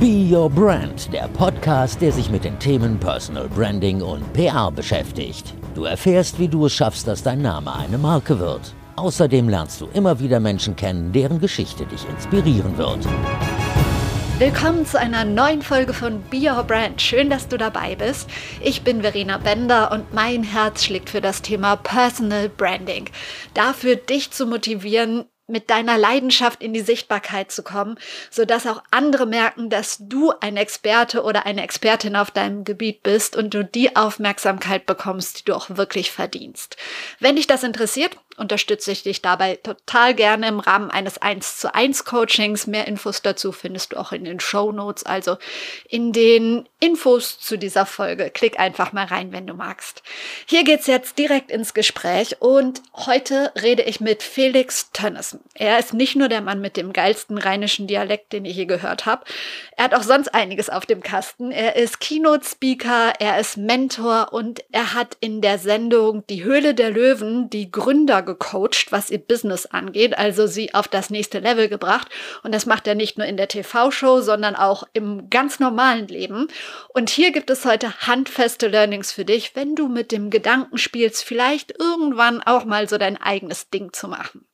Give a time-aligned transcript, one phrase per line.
[0.00, 5.54] Be Your Brand, der Podcast, der sich mit den Themen Personal Branding und PR beschäftigt.
[5.74, 8.74] Du erfährst, wie du es schaffst, dass dein Name eine Marke wird.
[8.94, 13.08] Außerdem lernst du immer wieder Menschen kennen, deren Geschichte dich inspirieren wird.
[14.38, 17.02] Willkommen zu einer neuen Folge von Be Your Brand.
[17.02, 18.30] Schön, dass du dabei bist.
[18.62, 23.10] Ich bin Verena Bender und mein Herz schlägt für das Thema Personal Branding.
[23.52, 27.98] Dafür, dich zu motivieren, mit deiner Leidenschaft in die Sichtbarkeit zu kommen,
[28.30, 33.02] so dass auch andere merken, dass du ein Experte oder eine Expertin auf deinem Gebiet
[33.02, 36.76] bist und du die Aufmerksamkeit bekommst, die du auch wirklich verdienst.
[37.18, 41.74] Wenn dich das interessiert, unterstütze ich dich dabei total gerne im Rahmen eines 1 zu
[41.74, 42.66] 1 Coachings.
[42.66, 45.36] Mehr Infos dazu findest du auch in den Show Notes, also
[45.88, 48.30] in den Infos zu dieser Folge.
[48.30, 50.02] Klick einfach mal rein, wenn du magst.
[50.46, 55.40] Hier geht's jetzt direkt ins Gespräch und heute rede ich mit Felix Tönnissen.
[55.54, 59.06] Er ist nicht nur der Mann mit dem geilsten rheinischen Dialekt, den ich je gehört
[59.06, 59.24] habe.
[59.76, 61.50] Er hat auch sonst einiges auf dem Kasten.
[61.50, 66.74] Er ist Keynote Speaker, er ist Mentor und er hat in der Sendung Die Höhle
[66.74, 71.68] der Löwen die Gründer gecoacht, was ihr Business angeht, also sie auf das nächste Level
[71.68, 72.08] gebracht.
[72.42, 76.48] Und das macht er nicht nur in der TV-Show, sondern auch im ganz normalen Leben.
[76.88, 81.24] Und hier gibt es heute handfeste Learnings für dich, wenn du mit dem Gedanken spielst,
[81.24, 84.44] vielleicht irgendwann auch mal so dein eigenes Ding zu machen.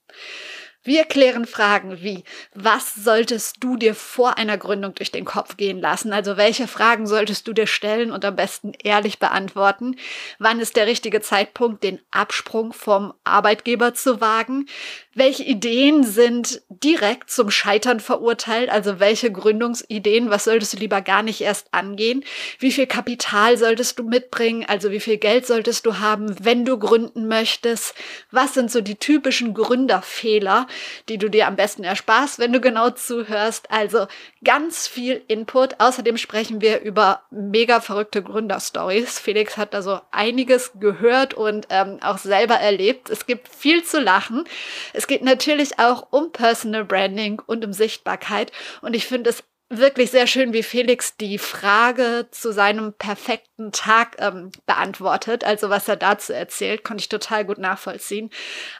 [0.87, 5.81] Wir klären Fragen wie, was solltest du dir vor einer Gründung durch den Kopf gehen
[5.81, 6.13] lassen?
[6.13, 9.97] Also welche Fragen solltest du dir stellen und am besten ehrlich beantworten?
[10.39, 14.67] Wann ist der richtige Zeitpunkt, den Absprung vom Arbeitgeber zu wagen?
[15.15, 18.69] Welche Ideen sind direkt zum Scheitern verurteilt?
[18.69, 20.29] Also welche Gründungsideen?
[20.29, 22.25] Was solltest du lieber gar nicht erst angehen?
[22.59, 24.67] Wie viel Kapital solltest du mitbringen?
[24.69, 27.95] Also wie viel Geld solltest du haben, wenn du gründen möchtest?
[28.31, 30.67] Was sind so die typischen Gründerfehler,
[31.09, 33.71] die du dir am besten ersparst, wenn du genau zuhörst?
[33.71, 34.09] Also
[34.43, 35.79] ganz viel Input.
[35.79, 39.21] Außerdem sprechen wir über mega verrückte Gründerstories.
[39.21, 43.11] Felix hat da so einiges gehört und ähm, auch selber erlebt.
[43.11, 44.45] Es gibt viel zu lachen.
[44.93, 48.53] Es es geht natürlich auch um Personal Branding und um Sichtbarkeit.
[48.81, 54.17] Und ich finde es wirklich sehr schön, wie Felix die Frage zu seinem perfekten Tag
[54.19, 55.45] ähm, beantwortet.
[55.45, 58.31] Also was er dazu erzählt, konnte ich total gut nachvollziehen.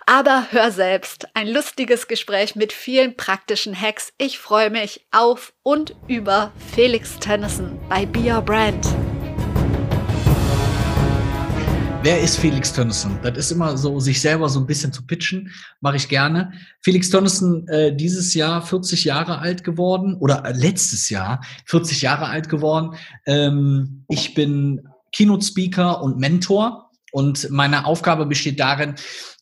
[0.07, 4.13] Aber hör selbst, ein lustiges Gespräch mit vielen praktischen Hacks.
[4.19, 8.87] Ich freue mich auf und über Felix Tennyson bei Be Your Brand.
[12.05, 13.19] Wer ist Felix Tönnissen?
[13.23, 15.51] Das ist immer so, sich selber so ein bisschen zu pitchen,
[15.81, 16.53] mache ich gerne.
[16.83, 22.27] Felix Tönnissen, äh, dieses Jahr 40 Jahre alt geworden oder äh, letztes Jahr 40 Jahre
[22.27, 22.95] alt geworden.
[23.25, 28.97] Ähm, ich bin Keynote-Speaker und Mentor und meine Aufgabe besteht darin,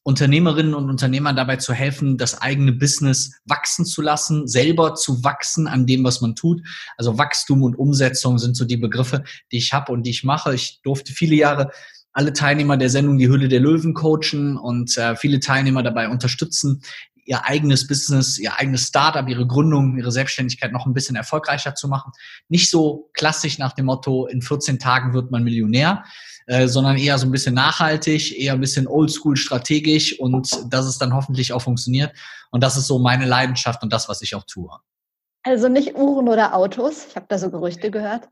[0.04, 5.66] Unternehmerinnen und Unternehmern dabei zu helfen, das eigene Business wachsen zu lassen, selber zu wachsen
[5.66, 6.62] an dem, was man tut.
[6.96, 10.54] Also Wachstum und Umsetzung sind so die Begriffe, die ich habe und die ich mache.
[10.54, 11.72] Ich durfte viele Jahre
[12.12, 16.82] alle Teilnehmer der Sendung die Hülle der Löwen coachen und äh, viele Teilnehmer dabei unterstützen,
[17.24, 21.88] ihr eigenes Business, ihr eigenes Startup, ihre Gründung, ihre Selbstständigkeit noch ein bisschen erfolgreicher zu
[21.88, 22.12] machen.
[22.48, 26.04] Nicht so klassisch nach dem Motto, in 14 Tagen wird man Millionär,
[26.46, 30.98] äh, sondern eher so ein bisschen nachhaltig, eher ein bisschen oldschool strategisch und dass es
[30.98, 32.12] dann hoffentlich auch funktioniert.
[32.50, 34.70] Und das ist so meine Leidenschaft und das, was ich auch tue.
[35.44, 37.06] Also nicht Uhren oder Autos.
[37.08, 38.28] Ich habe da so Gerüchte gehört.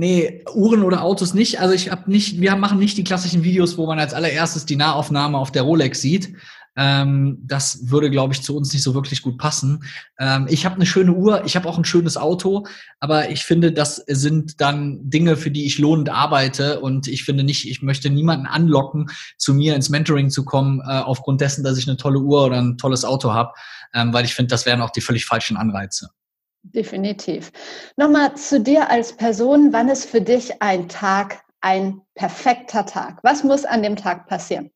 [0.00, 1.60] Nee, Uhren oder Autos nicht.
[1.60, 4.76] Also ich habe nicht, wir machen nicht die klassischen Videos, wo man als allererstes die
[4.76, 6.34] Nahaufnahme auf der Rolex sieht.
[6.74, 9.84] Ähm, das würde, glaube ich, zu uns nicht so wirklich gut passen.
[10.18, 12.66] Ähm, ich habe eine schöne Uhr, ich habe auch ein schönes Auto,
[12.98, 17.44] aber ich finde, das sind dann Dinge, für die ich lohnend arbeite und ich finde
[17.44, 21.76] nicht, ich möchte niemanden anlocken, zu mir ins Mentoring zu kommen, äh, aufgrund dessen, dass
[21.76, 23.52] ich eine tolle Uhr oder ein tolles Auto habe,
[23.92, 26.08] ähm, weil ich finde, das wären auch die völlig falschen Anreize.
[26.62, 27.52] Definitiv.
[27.96, 29.72] Nochmal zu dir als Person.
[29.72, 33.18] Wann ist für dich ein Tag ein perfekter Tag?
[33.22, 34.70] Was muss an dem Tag passieren?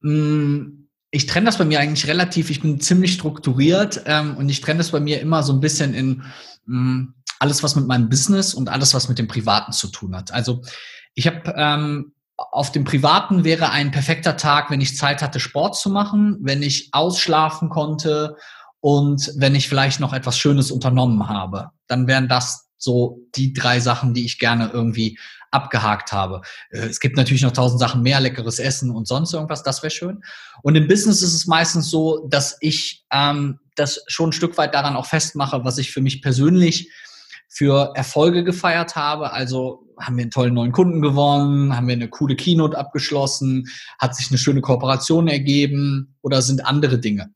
[0.00, 4.60] Mm, ich trenne das bei mir eigentlich relativ, ich bin ziemlich strukturiert ähm, und ich
[4.60, 6.22] trenne das bei mir immer so ein bisschen in
[6.66, 10.16] mh, mm, alles, was mit meinem Business und alles, was mit dem Privaten zu tun
[10.16, 10.32] hat.
[10.32, 10.62] Also
[11.14, 15.76] ich habe ähm, auf dem Privaten wäre ein perfekter Tag, wenn ich Zeit hatte, Sport
[15.76, 18.36] zu machen, wenn ich ausschlafen konnte
[18.84, 23.80] und wenn ich vielleicht noch etwas Schönes unternommen habe, dann wären das so die drei
[23.80, 25.18] Sachen, die ich gerne irgendwie
[25.50, 26.42] abgehakt habe.
[26.68, 29.90] Äh, es gibt natürlich noch tausend Sachen mehr, leckeres Essen und sonst irgendwas, das wäre
[29.90, 30.22] schön.
[30.62, 34.74] Und im Business ist es meistens so, dass ich ähm, das schon ein Stück weit
[34.74, 36.92] daran auch festmache, was ich für mich persönlich
[37.48, 39.32] für Erfolge gefeiert habe.
[39.32, 43.64] Also haben wir einen tollen neuen Kunden gewonnen, haben wir eine coole Keynote abgeschlossen,
[43.98, 47.32] hat sich eine schöne Kooperation ergeben oder sind andere Dinge.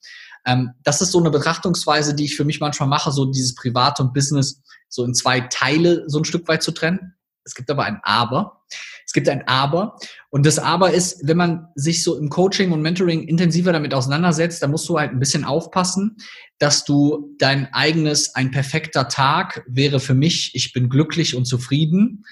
[0.49, 4.03] Ähm, das ist so eine Betrachtungsweise, die ich für mich manchmal mache, so dieses Private
[4.03, 7.15] und Business so in zwei Teile so ein Stück weit zu trennen.
[7.45, 8.65] Es gibt aber ein Aber.
[9.07, 9.97] Es gibt ein Aber.
[10.31, 14.63] Und das Aber ist, wenn man sich so im Coaching und Mentoring intensiver damit auseinandersetzt,
[14.63, 16.17] dann musst du halt ein bisschen aufpassen,
[16.59, 22.25] dass du dein eigenes, ein perfekter Tag wäre für mich, ich bin glücklich und zufrieden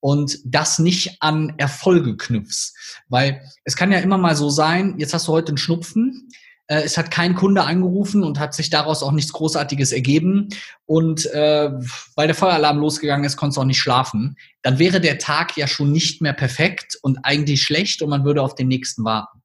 [0.00, 2.74] und das nicht an Erfolge knüpfst.
[3.08, 6.28] Weil es kann ja immer mal so sein, jetzt hast du heute einen Schnupfen,
[6.66, 10.48] es hat kein Kunde angerufen und hat sich daraus auch nichts Großartiges ergeben.
[10.86, 11.70] Und äh,
[12.16, 14.36] weil der Feueralarm losgegangen ist, konntest du auch nicht schlafen.
[14.62, 18.42] Dann wäre der Tag ja schon nicht mehr perfekt und eigentlich schlecht und man würde
[18.42, 19.42] auf den nächsten warten.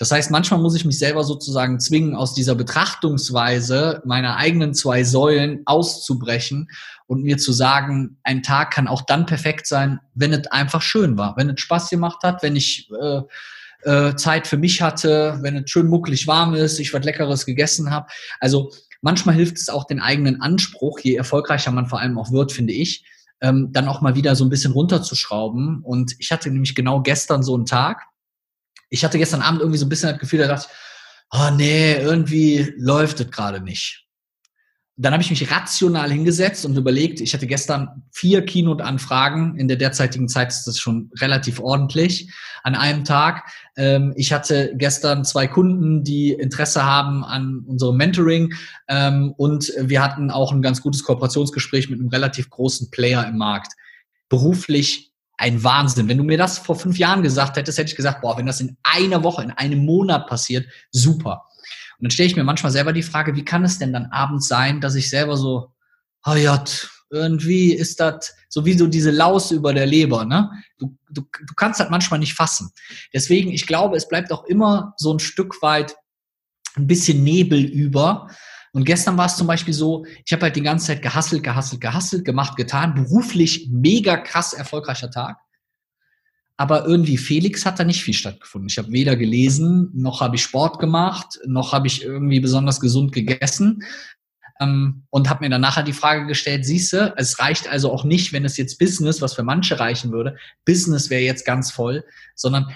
[0.00, 5.04] Das heißt, manchmal muss ich mich selber sozusagen zwingen, aus dieser Betrachtungsweise meiner eigenen zwei
[5.04, 6.70] Säulen auszubrechen
[7.06, 11.18] und mir zu sagen, ein Tag kann auch dann perfekt sein, wenn es einfach schön
[11.18, 13.20] war, wenn es Spaß gemacht hat, wenn ich äh,
[13.82, 17.90] äh, Zeit für mich hatte, wenn es schön muckelig warm ist, ich was Leckeres gegessen
[17.90, 18.08] habe.
[18.38, 18.72] Also
[19.02, 22.72] manchmal hilft es auch den eigenen Anspruch, je erfolgreicher man vor allem auch wird, finde
[22.72, 23.04] ich,
[23.40, 25.80] ähm, dann auch mal wieder so ein bisschen runterzuschrauben.
[25.82, 28.06] Und ich hatte nämlich genau gestern so einen Tag.
[28.90, 31.94] Ich hatte gestern Abend irgendwie so ein bisschen das Gefühl, da dachte ich, oh nee,
[31.94, 34.09] irgendwie läuft es gerade nicht
[35.02, 39.56] dann habe ich mich rational hingesetzt und überlegt, ich hatte gestern vier Keynote-Anfragen.
[39.56, 42.30] In der derzeitigen Zeit ist das schon relativ ordentlich
[42.62, 43.44] an einem Tag.
[43.78, 48.52] Ähm, ich hatte gestern zwei Kunden, die Interesse haben an unserem Mentoring.
[48.88, 53.38] Ähm, und wir hatten auch ein ganz gutes Kooperationsgespräch mit einem relativ großen Player im
[53.38, 53.72] Markt.
[54.28, 56.08] Beruflich ein Wahnsinn.
[56.08, 58.60] Wenn du mir das vor fünf Jahren gesagt hättest, hätte ich gesagt, boah, wenn das
[58.60, 61.46] in einer Woche, in einem Monat passiert, super.
[62.00, 64.48] Und dann stelle ich mir manchmal selber die Frage, wie kann es denn dann abends
[64.48, 65.70] sein, dass ich selber so,
[66.24, 66.64] oh ja,
[67.10, 70.50] irgendwie ist das so wie so diese Laus über der Leber, ne?
[70.78, 72.70] Du, du, du kannst das manchmal nicht fassen.
[73.12, 75.94] Deswegen, ich glaube, es bleibt auch immer so ein Stück weit
[76.76, 78.28] ein bisschen Nebel über.
[78.72, 81.82] Und gestern war es zum Beispiel so, ich habe halt die ganze Zeit gehasselt, gehasselt,
[81.82, 85.36] gehasselt, gemacht, getan, beruflich mega krass erfolgreicher Tag.
[86.60, 88.68] Aber irgendwie Felix hat da nicht viel stattgefunden.
[88.68, 93.12] Ich habe weder gelesen, noch habe ich Sport gemacht, noch habe ich irgendwie besonders gesund
[93.12, 93.82] gegessen.
[94.60, 98.34] Ähm, und habe mir dann nachher die Frage gestellt, siehste, es reicht also auch nicht,
[98.34, 100.36] wenn es jetzt Business, was für manche reichen würde,
[100.66, 102.04] Business wäre jetzt ganz voll,
[102.34, 102.66] sondern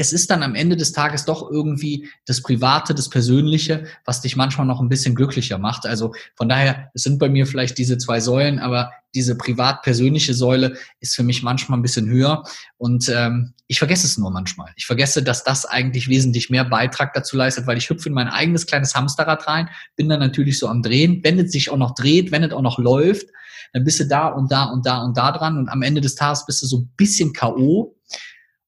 [0.00, 4.34] es ist dann am Ende des Tages doch irgendwie das Private, das Persönliche, was dich
[4.34, 5.84] manchmal noch ein bisschen glücklicher macht.
[5.84, 10.78] Also von daher, es sind bei mir vielleicht diese zwei Säulen, aber diese privat-persönliche Säule
[11.00, 12.44] ist für mich manchmal ein bisschen höher.
[12.78, 14.72] Und ähm, ich vergesse es nur manchmal.
[14.76, 18.28] Ich vergesse, dass das eigentlich wesentlich mehr Beitrag dazu leistet, weil ich hüpfe in mein
[18.28, 21.20] eigenes kleines Hamsterrad rein, bin dann natürlich so am Drehen.
[21.22, 23.26] Wenn es sich auch noch dreht, wenn es auch noch läuft,
[23.74, 25.58] dann bist du da und da und da und da dran.
[25.58, 27.94] Und am Ende des Tages bist du so ein bisschen K.O.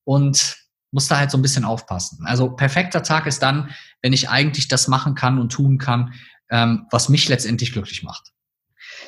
[0.05, 0.62] Und
[0.93, 2.25] muss da halt so ein bisschen aufpassen.
[2.25, 3.71] Also perfekter Tag ist dann,
[4.03, 6.12] wenn ich eigentlich das machen kann und tun kann,
[6.50, 8.33] ähm, was mich letztendlich glücklich macht.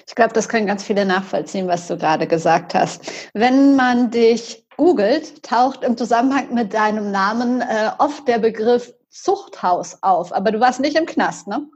[0.06, 3.10] Ich glaube, das können ganz viele nachvollziehen, was du gerade gesagt hast.
[3.32, 10.02] Wenn man dich googelt, taucht im Zusammenhang mit deinem Namen äh, oft der Begriff Zuchthaus
[10.02, 10.34] auf.
[10.34, 11.66] Aber du warst nicht im Knast, ne?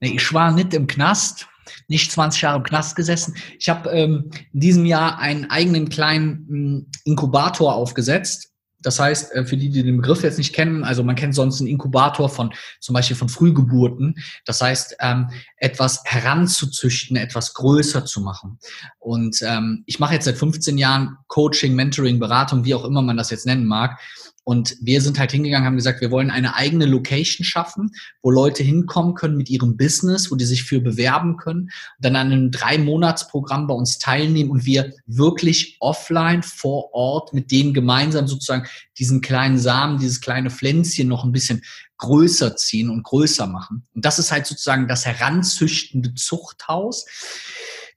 [0.00, 1.46] Nee, ich war nicht im Knast,
[1.88, 3.36] nicht 20 Jahre im Knast gesessen.
[3.58, 8.53] Ich habe ähm, in diesem Jahr einen eigenen kleinen ähm, Inkubator aufgesetzt
[8.84, 11.60] das heißt, äh, für die, die den Begriff jetzt nicht kennen, also man kennt sonst
[11.60, 14.16] einen Inkubator von zum Beispiel von Frühgeburten.
[14.44, 18.58] Das heißt, ähm, etwas heranzuzüchten, etwas größer zu machen.
[18.98, 23.16] Und ähm, ich mache jetzt seit 15 Jahren Coaching, Mentoring, Beratung, wie auch immer man
[23.16, 23.98] das jetzt nennen mag.
[24.44, 27.90] Und wir sind halt hingegangen, haben gesagt, wir wollen eine eigene Location schaffen,
[28.22, 32.30] wo Leute hinkommen können mit ihrem Business, wo die sich für bewerben können, dann an
[32.30, 38.68] einem Drei-Monats-Programm bei uns teilnehmen und wir wirklich offline vor Ort mit denen gemeinsam sozusagen
[38.98, 41.62] diesen kleinen Samen, dieses kleine Pflänzchen noch ein bisschen
[41.96, 43.86] größer ziehen und größer machen.
[43.94, 47.06] Und das ist halt sozusagen das heranzüchtende Zuchthaus.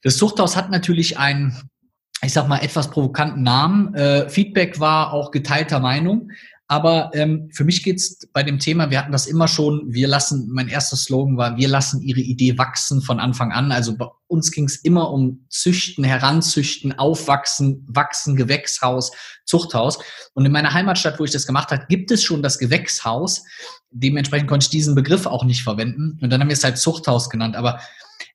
[0.02, 1.70] Das Zuchthaus hat natürlich ein
[2.24, 3.94] ich sag mal, etwas provokanten Namen.
[3.94, 6.32] Äh, Feedback war auch geteilter Meinung.
[6.70, 10.50] Aber ähm, für mich geht's bei dem Thema, wir hatten das immer schon, wir lassen,
[10.52, 13.72] mein erster Slogan war, wir lassen ihre Idee wachsen von Anfang an.
[13.72, 19.12] Also bei uns ging's immer um Züchten, Heranzüchten, Aufwachsen, Wachsen, Gewächshaus,
[19.46, 20.00] Zuchthaus.
[20.34, 23.46] Und in meiner Heimatstadt, wo ich das gemacht habe, gibt es schon das Gewächshaus.
[23.92, 26.20] Dementsprechend konnte ich diesen Begriff auch nicht verwenden.
[26.22, 27.56] Und dann haben wir es halt Zuchthaus genannt.
[27.56, 27.80] Aber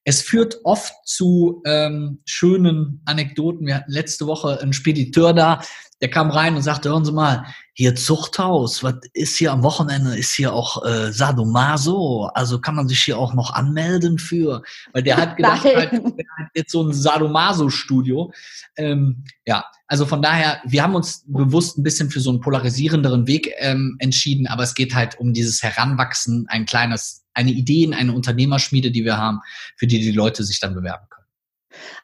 [0.05, 3.67] es führt oft zu ähm, schönen Anekdoten.
[3.67, 5.63] Wir hatten letzte Woche einen Spediteur da,
[6.01, 10.17] der kam rein und sagte, hören Sie mal, hier Zuchthaus, was ist hier am Wochenende,
[10.17, 15.05] ist hier auch äh, Sadomaso, also kann man sich hier auch noch anmelden für, weil
[15.05, 18.33] der hat gedacht, halt, der hat jetzt so ein Sadomaso-Studio.
[18.77, 23.29] Ähm, ja, also von daher, wir haben uns bewusst ein bisschen für so einen polarisierenderen
[23.29, 27.95] Weg ähm, entschieden, aber es geht halt um dieses Heranwachsen, ein kleines eine Idee in
[27.95, 29.41] eine Unternehmerschmiede, die wir haben,
[29.77, 31.27] für die die Leute sich dann bewerben können.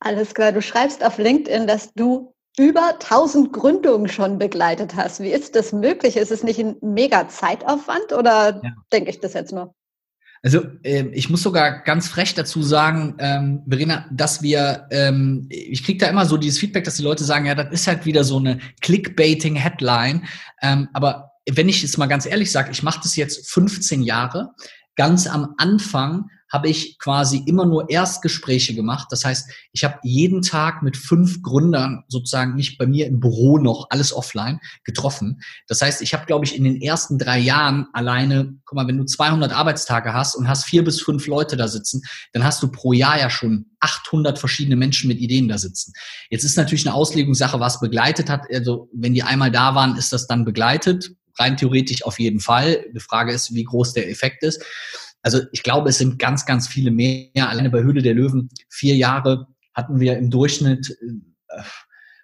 [0.00, 0.52] Alles klar.
[0.52, 5.20] Du schreibst auf LinkedIn, dass du über 1000 Gründungen schon begleitet hast.
[5.20, 6.16] Wie ist das möglich?
[6.16, 8.73] Ist es nicht ein mega Zeitaufwand oder ja.
[8.92, 9.75] denke ich das jetzt nur?
[10.42, 15.85] Also äh, ich muss sogar ganz frech dazu sagen, ähm, Verena, dass wir, ähm, ich
[15.85, 18.23] kriege da immer so dieses Feedback, dass die Leute sagen, ja, das ist halt wieder
[18.25, 20.26] so eine Clickbaiting-Headline.
[20.62, 24.50] Ähm, aber wenn ich es mal ganz ehrlich sage, ich mache das jetzt 15 Jahre.
[24.99, 29.07] Ganz am Anfang habe ich quasi immer nur Erstgespräche gemacht.
[29.11, 33.59] Das heißt, ich habe jeden Tag mit fünf Gründern sozusagen mich bei mir im Büro
[33.59, 35.40] noch, alles offline, getroffen.
[35.69, 38.99] Das heißt, ich habe, glaube ich, in den ersten drei Jahren alleine, guck mal, wenn
[38.99, 42.02] du 200 Arbeitstage hast und hast vier bis fünf Leute da sitzen,
[42.33, 45.93] dann hast du pro Jahr ja schon 800 verschiedene Menschen mit Ideen da sitzen.
[46.28, 48.47] Jetzt ist natürlich eine Auslegungssache, was begleitet hat.
[48.52, 51.12] Also wenn die einmal da waren, ist das dann begleitet.
[51.38, 52.85] Rein theoretisch auf jeden Fall.
[52.95, 54.64] Die Frage ist, wie groß der Effekt ist.
[55.23, 57.49] Also ich glaube, es sind ganz, ganz viele mehr.
[57.49, 61.62] Alleine bei Höhle der Löwen, vier Jahre hatten wir im Durchschnitt äh,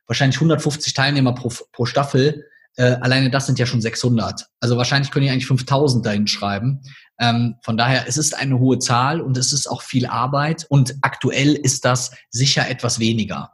[0.07, 2.45] wahrscheinlich 150 Teilnehmer pro, pro Staffel.
[2.77, 4.47] Äh, alleine das sind ja schon 600.
[4.61, 6.83] Also wahrscheinlich können die eigentlich 5000 dahin schreiben.
[7.21, 10.97] Ähm, von daher, es ist eine hohe Zahl und es ist auch viel Arbeit und
[11.03, 13.53] aktuell ist das sicher etwas weniger.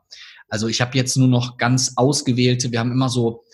[0.49, 3.45] Also ich habe jetzt nur noch ganz ausgewählte, wir haben immer so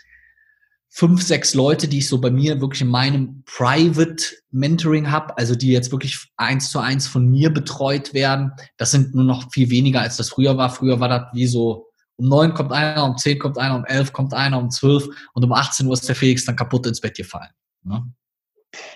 [0.96, 5.54] fünf, sechs Leute, die ich so bei mir wirklich in meinem Private Mentoring habe, also
[5.54, 8.52] die jetzt wirklich eins zu eins von mir betreut werden.
[8.78, 10.70] Das sind nur noch viel weniger, als das früher war.
[10.70, 14.14] Früher war das wie so, um neun kommt einer, um zehn kommt einer, um elf
[14.14, 17.14] kommt einer, um zwölf und um 18 Uhr ist der Felix dann kaputt ins Bett
[17.14, 17.50] gefallen.
[17.84, 18.10] Ne?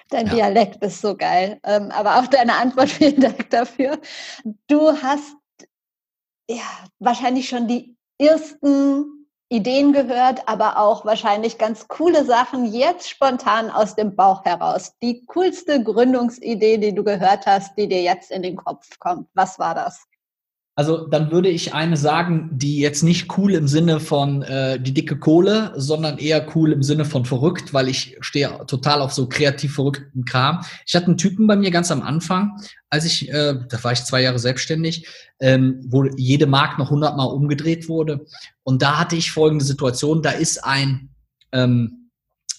[0.09, 0.35] Dein ja.
[0.37, 1.61] Dialekt ist so geil.
[1.64, 4.00] Ähm, aber auch deine Antwort, vielen Dank dafür.
[4.69, 5.37] Du hast
[6.49, 6.64] ja
[6.99, 9.20] wahrscheinlich schon die ersten
[9.52, 14.95] Ideen gehört, aber auch wahrscheinlich ganz coole Sachen jetzt spontan aus dem Bauch heraus.
[15.02, 19.28] Die coolste Gründungsidee, die du gehört hast, die dir jetzt in den Kopf kommt.
[19.35, 20.07] Was war das?
[20.81, 24.95] Also dann würde ich eine sagen, die jetzt nicht cool im Sinne von äh, die
[24.95, 29.29] dicke Kohle, sondern eher cool im Sinne von verrückt, weil ich stehe total auf so
[29.29, 30.65] kreativ verrückten Kram.
[30.87, 32.53] Ich hatte einen Typen bei mir ganz am Anfang,
[32.89, 35.07] als ich, äh, da war ich zwei Jahre selbstständig,
[35.39, 38.25] ähm, wo jede Mark noch hundertmal umgedreht wurde.
[38.63, 41.11] Und da hatte ich folgende Situation, da ist ein
[41.53, 42.00] ähm,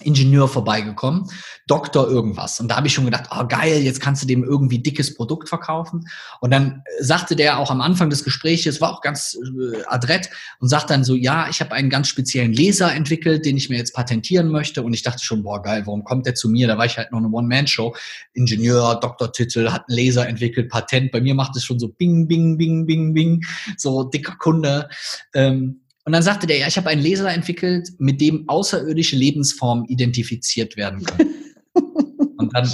[0.02, 1.30] Ingenieur vorbeigekommen,
[1.68, 2.60] Doktor irgendwas.
[2.60, 5.50] Und da habe ich schon gedacht, oh geil, jetzt kannst du dem irgendwie dickes Produkt
[5.50, 6.06] verkaufen.
[6.40, 10.30] Und dann sagte der auch am Anfang des Gesprächs, war auch ganz äh, adrett
[10.60, 13.78] und sagt dann so, ja, ich habe einen ganz speziellen Laser entwickelt, den ich mir
[13.78, 14.82] jetzt patentieren möchte.
[14.82, 16.68] Und ich dachte schon, boah geil, warum kommt der zu mir?
[16.68, 17.96] Da war ich halt noch eine One-Man-Show.
[18.34, 21.12] Ingenieur, Doktortitel, hat einen Laser entwickelt, Patent.
[21.12, 23.46] Bei mir macht es schon so bing, bing, bing, bing, bing,
[23.78, 24.90] so dicker Kunde.
[25.34, 29.86] Ähm, und dann sagte der, ja, ich habe einen Laser entwickelt, mit dem außerirdische Lebensformen
[29.86, 31.36] identifiziert werden können.
[32.38, 32.72] und dann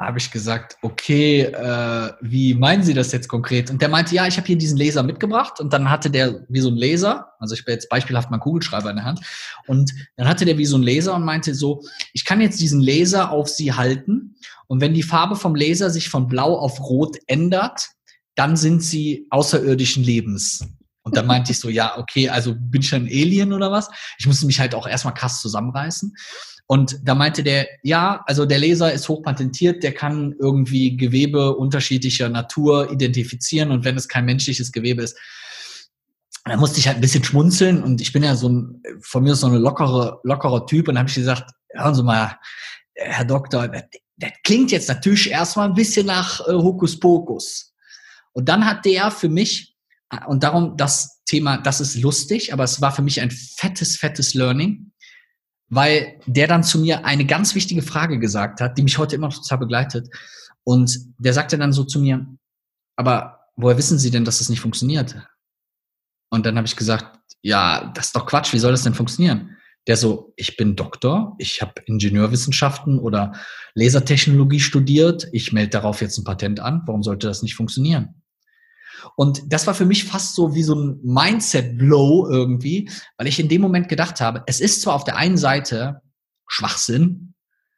[0.00, 3.68] habe ich gesagt, okay, äh, wie meinen Sie das jetzt konkret?
[3.68, 6.60] Und der meinte, ja, ich habe hier diesen Laser mitgebracht und dann hatte der wie
[6.60, 9.20] so ein Laser, also ich bin jetzt beispielhaft mal Kugelschreiber in der Hand,
[9.66, 11.82] und dann hatte der wie so ein Laser und meinte so,
[12.12, 14.36] ich kann jetzt diesen Laser auf Sie halten
[14.68, 17.88] und wenn die Farbe vom Laser sich von blau auf rot ändert,
[18.36, 20.64] dann sind Sie außerirdischen Lebens.
[21.08, 23.88] Und dann meinte ich so, ja, okay, also bin ich ein Alien oder was?
[24.18, 26.14] Ich musste mich halt auch erstmal krass zusammenreißen.
[26.66, 32.28] Und da meinte der, ja, also der Laser ist hochpatentiert, der kann irgendwie Gewebe unterschiedlicher
[32.28, 35.16] Natur identifizieren und wenn es kein menschliches Gewebe ist,
[36.44, 39.34] da musste ich halt ein bisschen schmunzeln und ich bin ja so ein, von mir
[39.34, 42.36] so eine lockere, lockerer Typ und dann habe ich gesagt, hören Sie mal,
[42.94, 43.84] Herr Doktor, das,
[44.18, 47.72] das klingt jetzt natürlich erstmal ein bisschen nach äh, Hokuspokus.
[48.32, 49.74] Und dann hat der für mich
[50.26, 54.34] und darum das Thema, das ist lustig, aber es war für mich ein fettes, fettes
[54.34, 54.92] Learning,
[55.68, 59.28] weil der dann zu mir eine ganz wichtige Frage gesagt hat, die mich heute immer
[59.28, 60.08] noch total begleitet.
[60.64, 62.26] Und der sagte dann so zu mir,
[62.96, 65.16] aber woher wissen Sie denn, dass das nicht funktioniert?
[66.30, 69.56] Und dann habe ich gesagt, ja, das ist doch Quatsch, wie soll das denn funktionieren?
[69.86, 73.32] Der so, ich bin Doktor, ich habe Ingenieurwissenschaften oder
[73.74, 78.22] Lasertechnologie studiert, ich melde darauf jetzt ein Patent an, warum sollte das nicht funktionieren?
[79.16, 83.48] Und das war für mich fast so wie so ein Mindset-Blow irgendwie, weil ich in
[83.48, 86.00] dem Moment gedacht habe, es ist zwar auf der einen Seite
[86.46, 87.34] Schwachsinn,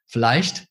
[0.07, 0.67] vielleicht,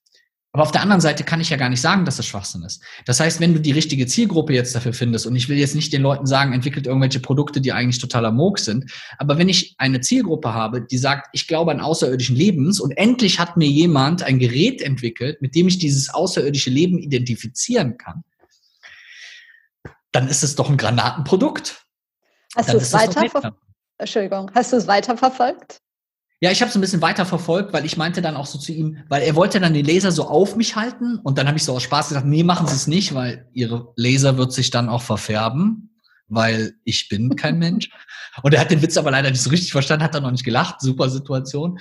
[0.52, 2.82] aber auf der anderen Seite kann ich ja gar nicht sagen, dass es Schwachsinn ist.
[3.04, 5.92] Das heißt, wenn du die richtige Zielgruppe jetzt dafür findest, und ich will jetzt nicht
[5.92, 10.00] den Leuten sagen, entwickelt irgendwelche Produkte, die eigentlich totaler Moog sind, aber wenn ich eine
[10.00, 14.40] Zielgruppe habe, die sagt, ich glaube an außerirdischen Lebens und endlich hat mir jemand ein
[14.40, 18.24] Gerät entwickelt, mit dem ich dieses außerirdische Leben identifizieren kann,
[20.12, 21.86] dann ist es doch ein Granatenprodukt.
[22.56, 23.54] Hast du es weiter
[23.98, 25.80] Entschuldigung, hast du es weiterverfolgt?
[26.42, 28.72] Ja, ich habe es ein bisschen weiter verfolgt, weil ich meinte dann auch so zu
[28.72, 31.64] ihm, weil er wollte dann den Laser so auf mich halten und dann habe ich
[31.64, 34.88] so aus Spaß gesagt, nee, machen Sie es nicht, weil Ihre Laser wird sich dann
[34.88, 37.90] auch verfärben, weil ich bin kein Mensch.
[38.42, 40.44] Und er hat den Witz aber leider nicht so richtig verstanden, hat er noch nicht
[40.44, 41.78] gelacht, super Situation.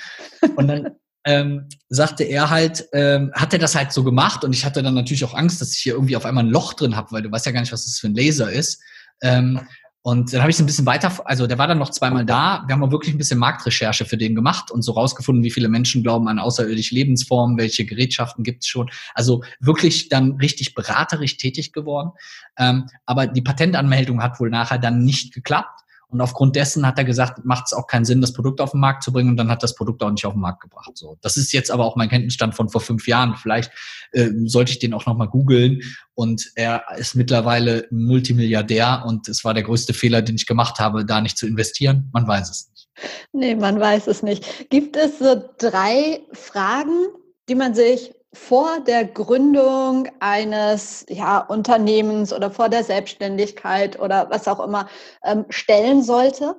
[0.58, 0.90] Und dann
[1.26, 4.94] ähm, sagte er halt, ähm, hat er das halt so gemacht und ich hatte dann
[4.94, 7.32] natürlich auch Angst, dass ich hier irgendwie auf einmal ein Loch drin habe, weil du
[7.32, 8.82] weißt ja gar nicht, was das für ein Laser ist.
[9.22, 9.60] Ähm,
[10.02, 12.64] und dann habe ich es ein bisschen weiter, also der war dann noch zweimal da.
[12.66, 15.68] Wir haben auch wirklich ein bisschen Marktrecherche für den gemacht und so rausgefunden, wie viele
[15.68, 18.90] Menschen glauben an außerirdische Lebensformen, welche Gerätschaften gibt es schon.
[19.14, 22.12] Also wirklich dann richtig beraterisch tätig geworden.
[22.58, 25.82] Ähm, aber die Patentanmeldung hat wohl nachher dann nicht geklappt.
[26.10, 28.80] Und aufgrund dessen hat er gesagt, macht es auch keinen Sinn, das Produkt auf den
[28.80, 29.30] Markt zu bringen.
[29.30, 30.92] Und dann hat das Produkt auch nicht auf den Markt gebracht.
[30.96, 33.36] So, das ist jetzt aber auch mein Kenntnisstand von vor fünf Jahren.
[33.36, 33.72] Vielleicht
[34.12, 35.82] äh, sollte ich den auch nochmal googeln.
[36.16, 39.04] Und er ist mittlerweile Multimilliardär.
[39.06, 42.10] Und es war der größte Fehler, den ich gemacht habe, da nicht zu investieren.
[42.12, 42.90] Man weiß es nicht.
[43.32, 44.70] Nee, man weiß es nicht.
[44.70, 47.08] Gibt es so drei Fragen,
[47.48, 54.48] die man sich vor der Gründung eines ja, Unternehmens oder vor der Selbstständigkeit oder was
[54.48, 54.88] auch immer
[55.24, 56.56] ähm, stellen sollte?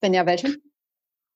[0.00, 0.56] Wenn ja, welche?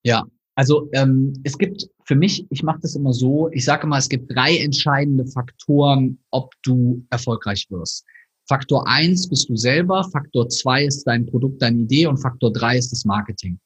[0.05, 0.25] Ja,
[0.55, 4.09] also ähm, es gibt für mich, ich mache das immer so, ich sage immer, es
[4.09, 8.05] gibt drei entscheidende Faktoren, ob du erfolgreich wirst.
[8.49, 12.77] Faktor eins bist du selber, Faktor zwei ist dein Produkt, deine Idee und Faktor drei
[12.77, 13.59] ist das Marketing.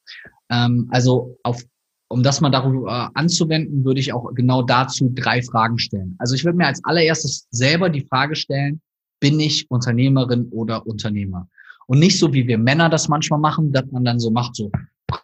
[0.51, 1.63] Ähm, also auf
[2.09, 6.15] um das mal darüber anzuwenden, würde ich auch genau dazu drei Fragen stellen.
[6.19, 8.81] Also ich würde mir als allererstes selber die Frage stellen,
[9.21, 11.49] bin ich Unternehmerin oder Unternehmer?
[11.87, 14.71] Und nicht so, wie wir Männer das manchmal machen, dass man dann so macht, so,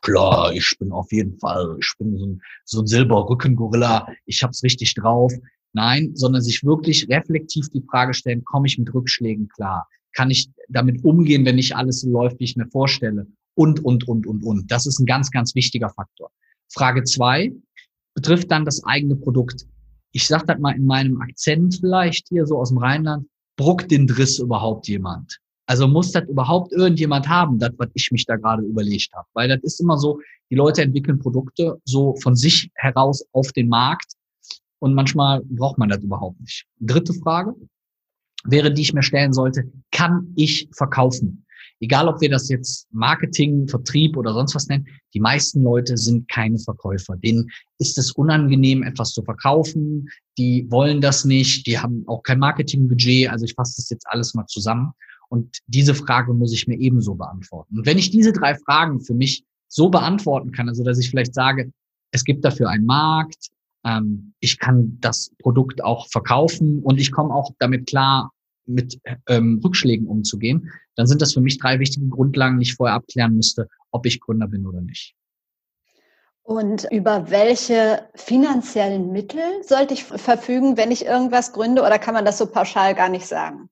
[0.01, 4.63] klar, ich bin auf jeden Fall, ich bin so ein, so ein Silberrückengorilla, ich hab's
[4.63, 5.33] richtig drauf.
[5.75, 9.89] Nein, sondern sich wirklich reflektiv die Frage stellen, komme ich mit Rückschlägen klar?
[10.13, 13.27] Kann ich damit umgehen, wenn nicht alles so läuft, wie ich mir vorstelle?
[13.55, 14.71] Und, und, und, und, und.
[14.71, 16.31] Das ist ein ganz, ganz wichtiger Faktor.
[16.73, 17.53] Frage zwei
[18.15, 19.67] betrifft dann das eigene Produkt.
[20.13, 23.27] Ich sage das mal in meinem Akzent vielleicht hier so aus dem Rheinland,
[23.57, 25.39] bruckt den Driss überhaupt jemand?
[25.67, 29.27] Also muss das überhaupt irgendjemand haben, das, was ich mich da gerade überlegt habe?
[29.33, 30.21] Weil das ist immer so,
[30.51, 34.13] die Leute entwickeln Produkte so von sich heraus auf den Markt
[34.81, 36.67] und manchmal braucht man das überhaupt nicht.
[36.81, 37.55] Dritte Frage
[38.45, 41.47] wäre, die ich mir stellen sollte, kann ich verkaufen?
[41.83, 46.29] Egal ob wir das jetzt Marketing, Vertrieb oder sonst was nennen, die meisten Leute sind
[46.29, 47.17] keine Verkäufer.
[47.17, 50.09] Denen ist es unangenehm, etwas zu verkaufen.
[50.39, 51.67] Die wollen das nicht.
[51.67, 53.29] Die haben auch kein Marketingbudget.
[53.29, 54.93] Also ich fasse das jetzt alles mal zusammen.
[55.29, 57.79] Und diese Frage muss ich mir ebenso beantworten.
[57.79, 61.35] Und wenn ich diese drei Fragen für mich so beantworten kann, also dass ich vielleicht
[61.35, 61.73] sage,
[62.13, 63.49] es gibt dafür einen Markt,
[63.85, 68.31] ähm, ich kann das Produkt auch verkaufen und ich komme auch damit klar,
[68.67, 72.97] mit ähm, Rückschlägen umzugehen, dann sind das für mich drei wichtige Grundlagen, die ich vorher
[72.97, 75.15] abklären müsste, ob ich Gründer bin oder nicht.
[76.45, 82.25] Und über welche finanziellen Mittel sollte ich verfügen, wenn ich irgendwas gründe, oder kann man
[82.25, 83.69] das so pauschal gar nicht sagen?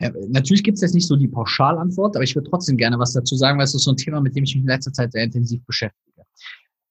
[0.00, 3.12] Ja, natürlich gibt es jetzt nicht so die Pauschalantwort, aber ich würde trotzdem gerne was
[3.12, 5.12] dazu sagen, weil es ist so ein Thema, mit dem ich mich in letzter Zeit
[5.12, 6.11] sehr intensiv beschäftige.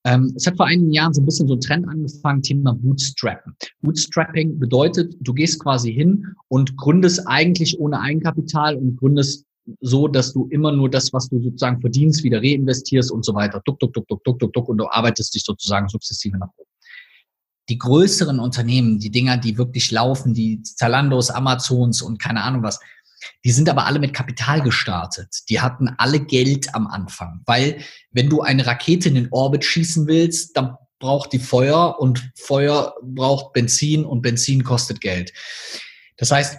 [0.03, 3.55] Ähm, es hat vor einigen Jahren so ein bisschen so ein Trend angefangen, Thema Bootstrappen.
[3.81, 9.45] Bootstrapping bedeutet, du gehst quasi hin und gründest eigentlich ohne Eigenkapital und gründest
[9.79, 13.61] so, dass du immer nur das, was du sozusagen verdienst, wieder reinvestierst und so weiter.
[13.63, 16.69] Duck, duck, duck, duck, duck, duck, duck und du arbeitest dich sozusagen sukzessive nach oben.
[17.69, 22.79] Die größeren Unternehmen, die Dinger, die wirklich laufen, die Zalandos, Amazons und keine Ahnung was,
[23.43, 25.29] die sind aber alle mit Kapital gestartet.
[25.49, 27.81] Die hatten alle Geld am Anfang, weil
[28.11, 32.93] wenn du eine Rakete in den Orbit schießen willst, dann braucht die Feuer und Feuer
[33.01, 35.33] braucht Benzin und Benzin kostet Geld.
[36.17, 36.57] Das heißt,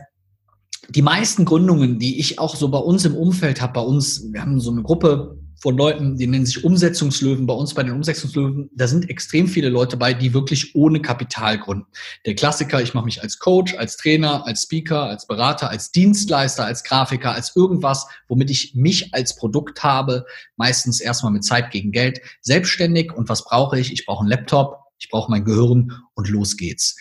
[0.88, 4.42] die meisten Gründungen, die ich auch so bei uns im Umfeld habe, bei uns, wir
[4.42, 7.46] haben so eine Gruppe, von Leuten, die nennen sich Umsetzungslöwen.
[7.46, 11.57] Bei uns bei den Umsetzungslöwen, da sind extrem viele Leute bei, die wirklich ohne Kapital
[11.57, 11.87] gründen.
[12.27, 16.66] Der Klassiker, ich mache mich als Coach, als Trainer, als Speaker, als Berater, als Dienstleister,
[16.66, 20.25] als Grafiker, als irgendwas, womit ich mich als Produkt habe,
[20.57, 23.12] meistens erstmal mit Zeit gegen Geld, selbstständig.
[23.12, 23.92] Und was brauche ich?
[23.92, 26.96] Ich brauche einen Laptop, ich brauche mein Gehirn und los geht's.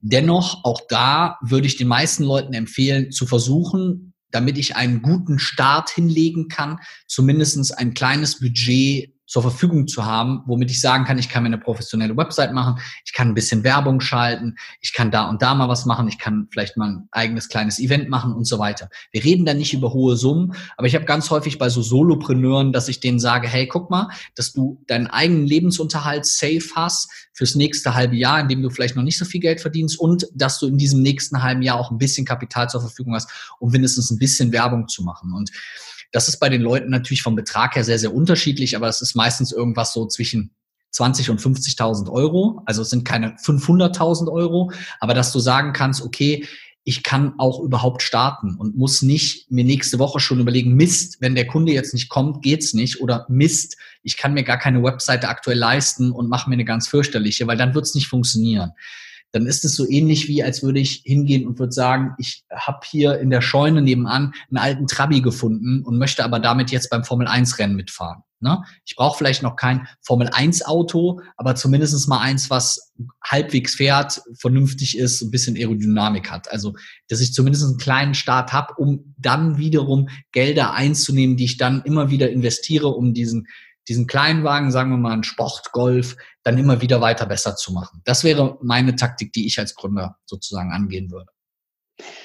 [0.00, 5.38] Dennoch, auch da würde ich den meisten Leuten empfehlen, zu versuchen, damit ich einen guten
[5.38, 11.18] Start hinlegen kann, zumindestens ein kleines Budget zur Verfügung zu haben, womit ich sagen kann,
[11.18, 15.10] ich kann mir eine professionelle Website machen, ich kann ein bisschen Werbung schalten, ich kann
[15.10, 18.34] da und da mal was machen, ich kann vielleicht mal ein eigenes kleines Event machen
[18.34, 18.90] und so weiter.
[19.10, 22.74] Wir reden da nicht über hohe Summen, aber ich habe ganz häufig bei so Solopreneuren,
[22.74, 27.54] dass ich denen sage, hey, guck mal, dass du deinen eigenen Lebensunterhalt safe hast fürs
[27.54, 30.58] nächste halbe Jahr, in dem du vielleicht noch nicht so viel Geld verdienst und dass
[30.58, 34.10] du in diesem nächsten halben Jahr auch ein bisschen Kapital zur Verfügung hast, um mindestens
[34.10, 35.32] ein bisschen Werbung zu machen.
[35.32, 35.50] Und
[36.12, 39.14] das ist bei den Leuten natürlich vom Betrag her sehr, sehr unterschiedlich, aber es ist
[39.14, 40.54] meistens irgendwas so zwischen
[40.90, 42.62] 20 und 50.000 Euro.
[42.66, 44.70] Also es sind keine 500.000 Euro,
[45.00, 46.46] aber dass du sagen kannst, okay,
[46.84, 51.34] ich kann auch überhaupt starten und muss nicht mir nächste Woche schon überlegen, Mist, wenn
[51.34, 55.28] der Kunde jetzt nicht kommt, geht's nicht oder Mist, ich kann mir gar keine Webseite
[55.28, 58.72] aktuell leisten und mache mir eine ganz fürchterliche, weil dann wird's nicht funktionieren
[59.32, 62.80] dann ist es so ähnlich wie, als würde ich hingehen und würde sagen, ich habe
[62.84, 67.02] hier in der Scheune nebenan einen alten Trabi gefunden und möchte aber damit jetzt beim
[67.02, 68.22] Formel-1-Rennen mitfahren.
[68.42, 68.62] Ne?
[68.84, 72.92] Ich brauche vielleicht noch kein Formel-1-Auto, aber zumindest mal eins, was
[73.24, 76.50] halbwegs fährt, vernünftig ist, ein bisschen Aerodynamik hat.
[76.50, 76.74] Also,
[77.08, 81.82] dass ich zumindest einen kleinen Start habe, um dann wiederum Gelder einzunehmen, die ich dann
[81.84, 83.46] immer wieder investiere, um diesen
[83.88, 88.00] diesen kleinen Wagen, sagen wir mal einen Sportgolf, dann immer wieder weiter besser zu machen.
[88.04, 91.30] Das wäre meine Taktik, die ich als Gründer sozusagen angehen würde.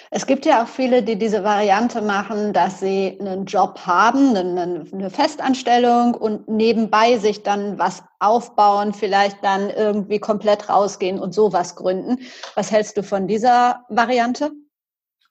[0.09, 4.85] Es gibt ja auch viele, die diese Variante machen, dass sie einen Job haben, eine,
[4.91, 11.75] eine, Festanstellung und nebenbei sich dann was aufbauen, vielleicht dann irgendwie komplett rausgehen und sowas
[11.75, 12.19] gründen.
[12.55, 14.51] Was hältst du von dieser Variante?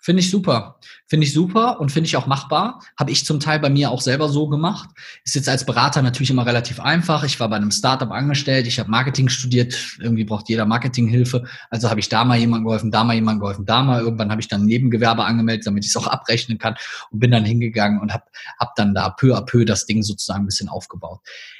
[0.06, 0.78] Finde ich super.
[1.08, 2.80] Finde ich super und finde ich auch machbar.
[2.96, 4.88] Habe ich zum Teil bei mir auch selber so gemacht.
[5.24, 7.24] Ist jetzt als Berater natürlich immer relativ einfach.
[7.24, 11.42] Ich war bei einem Startup angestellt, ich habe Marketing studiert, irgendwie braucht jeder Marketinghilfe.
[11.70, 14.00] Also habe ich da mal jemandem geholfen, da mal jemandem geholfen, da mal.
[14.00, 16.76] Irgendwann habe ich dann Nebengewerbe angemeldet, damit ich es auch abrechnen kann
[17.10, 18.26] und bin dann hingegangen und habe
[18.60, 21.18] hab dann da peu à peu das Ding sozusagen ein bisschen aufgebaut.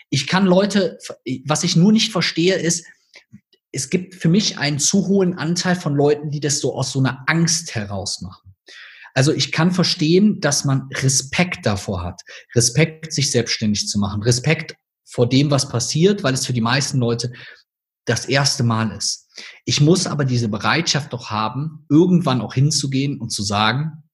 [0.08, 0.98] Ich kann Leute,
[1.46, 2.86] was ich nur nicht verstehe, ist,
[3.72, 6.98] es gibt für mich einen zu hohen Anteil von Leuten, die das so aus so
[6.98, 8.54] einer Angst heraus machen.
[9.14, 12.20] Also ich kann verstehen, dass man Respekt davor hat.
[12.54, 14.22] Respekt, sich selbstständig zu machen.
[14.22, 17.32] Respekt vor dem, was passiert, weil es für die meisten Leute
[18.04, 19.28] das erste Mal ist.
[19.64, 24.04] Ich muss aber diese Bereitschaft doch haben, irgendwann auch hinzugehen und zu sagen,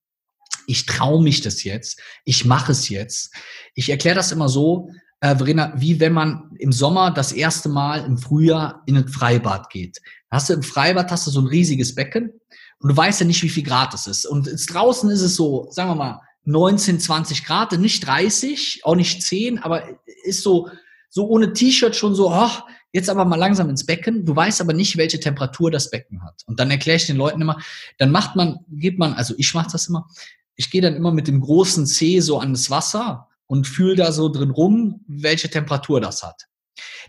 [0.66, 3.34] ich traue mich das jetzt, ich mache es jetzt.
[3.74, 4.88] Ich erkläre das immer so,
[5.22, 9.70] äh, Verena, wie wenn man im Sommer das erste Mal im Frühjahr in ein Freibad
[9.70, 10.02] geht.
[10.30, 12.32] Hast du im Freibad hast du so ein riesiges Becken
[12.80, 14.26] und du weißt ja nicht, wie viel Grad es ist.
[14.26, 18.96] Und jetzt draußen ist es so, sagen wir mal, 19, 20 Grad, nicht 30, auch
[18.96, 19.84] nicht 10, aber
[20.24, 20.68] ist so,
[21.08, 22.50] so ohne T-Shirt schon so, oh,
[22.92, 24.26] jetzt aber mal langsam ins Becken.
[24.26, 26.42] Du weißt aber nicht, welche Temperatur das Becken hat.
[26.46, 27.58] Und dann erkläre ich den Leuten immer,
[27.98, 30.08] dann macht man, geht man, also ich mache das immer,
[30.56, 34.12] ich gehe dann immer mit dem großen C so an das Wasser und fühle da
[34.12, 36.46] so drin rum, welche Temperatur das hat.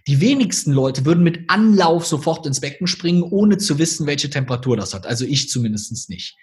[0.07, 4.75] Die wenigsten Leute würden mit Anlauf sofort ins Becken springen, ohne zu wissen, welche Temperatur
[4.75, 5.05] das hat.
[5.05, 6.35] Also ich zumindest nicht.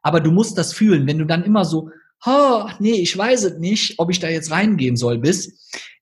[0.00, 1.06] Aber du musst das fühlen.
[1.06, 1.90] Wenn du dann immer so,
[2.24, 5.52] oh, nee, ich weiß es nicht, ob ich da jetzt reingehen soll, bist,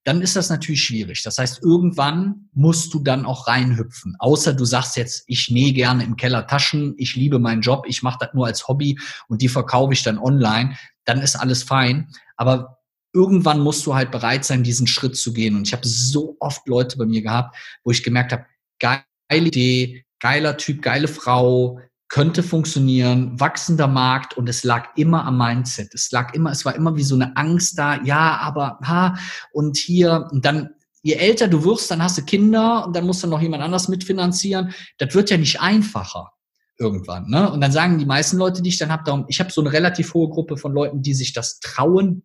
[0.04, 1.24] dann ist das natürlich schwierig.
[1.24, 4.14] Das heißt, irgendwann musst du dann auch reinhüpfen.
[4.20, 8.04] Außer du sagst jetzt, ich nähe gerne im Keller Taschen, ich liebe meinen Job, ich
[8.04, 12.12] mache das nur als Hobby und die verkaufe ich dann online, dann ist alles fein.
[12.36, 12.79] Aber
[13.12, 15.56] irgendwann musst du halt bereit sein, diesen Schritt zu gehen.
[15.56, 18.46] Und ich habe so oft Leute bei mir gehabt, wo ich gemerkt habe,
[18.78, 25.38] geile Idee, geiler Typ, geile Frau, könnte funktionieren, wachsender Markt und es lag immer am
[25.38, 25.94] Mindset.
[25.94, 29.16] Es lag immer, es war immer wie so eine Angst da, ja, aber ha,
[29.52, 30.70] und hier, und dann,
[31.02, 33.88] je älter du wirst, dann hast du Kinder und dann musst du noch jemand anders
[33.88, 34.74] mitfinanzieren.
[34.98, 36.32] Das wird ja nicht einfacher
[36.78, 37.28] irgendwann.
[37.28, 37.50] Ne?
[37.50, 39.72] Und dann sagen die meisten Leute, die ich dann habe, darum, ich habe so eine
[39.72, 42.24] relativ hohe Gruppe von Leuten, die sich das trauen,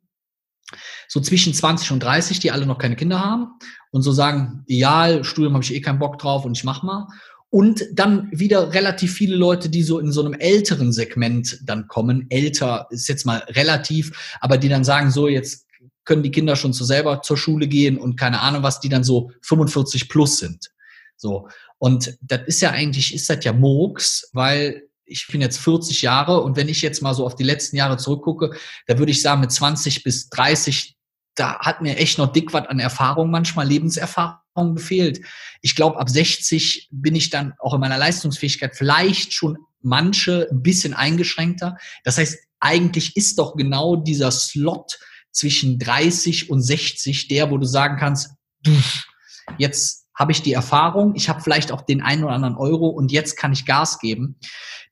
[1.08, 3.47] so zwischen 20 und 30, die alle noch keine Kinder haben
[3.91, 7.08] und so sagen, ideal, Studium habe ich eh keinen Bock drauf und ich mach mal.
[7.49, 12.25] Und dann wieder relativ viele Leute, die so in so einem älteren Segment dann kommen.
[12.30, 15.65] Älter ist jetzt mal relativ, aber die dann sagen, so jetzt
[16.04, 19.04] können die Kinder schon zu selber zur Schule gehen und keine Ahnung was, die dann
[19.04, 20.71] so 45 plus sind.
[21.17, 21.47] So.
[21.78, 26.41] Und das ist ja eigentlich, ist das ja Murks, weil ich bin jetzt 40 Jahre
[26.41, 29.41] und wenn ich jetzt mal so auf die letzten Jahre zurückgucke, da würde ich sagen,
[29.41, 30.95] mit 20 bis 30,
[31.35, 35.21] da hat mir echt noch dick was an Erfahrung, manchmal Lebenserfahrung gefehlt.
[35.61, 40.63] Ich glaube, ab 60 bin ich dann auch in meiner Leistungsfähigkeit vielleicht schon manche ein
[40.63, 41.77] bisschen eingeschränkter.
[42.03, 44.97] Das heißt, eigentlich ist doch genau dieser Slot
[45.31, 48.31] zwischen 30 und 60 der, wo du sagen kannst,
[49.57, 53.12] jetzt habe ich die Erfahrung, ich habe vielleicht auch den einen oder anderen Euro und
[53.12, 54.38] jetzt kann ich Gas geben.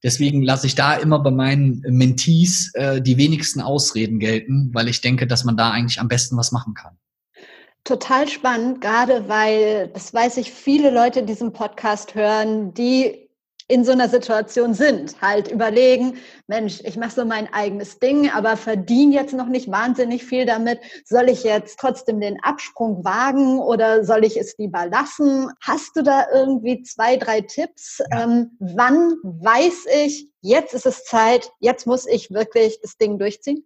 [0.04, 5.00] Deswegen lasse ich da immer bei meinen Mentees äh, die wenigsten Ausreden gelten, weil ich
[5.00, 6.98] denke, dass man da eigentlich am besten was machen kann.
[7.86, 13.23] Total spannend, gerade weil, das weiß ich, viele Leute diesen Podcast hören, die
[13.74, 18.56] in so einer Situation sind, halt überlegen, Mensch, ich mache so mein eigenes Ding, aber
[18.56, 20.80] verdiene jetzt noch nicht wahnsinnig viel damit.
[21.06, 25.50] Soll ich jetzt trotzdem den Absprung wagen oder soll ich es lieber lassen?
[25.62, 28.00] Hast du da irgendwie zwei, drei Tipps?
[28.12, 28.24] Ja.
[28.24, 33.64] Ähm, wann weiß ich, jetzt ist es Zeit, jetzt muss ich wirklich das Ding durchziehen?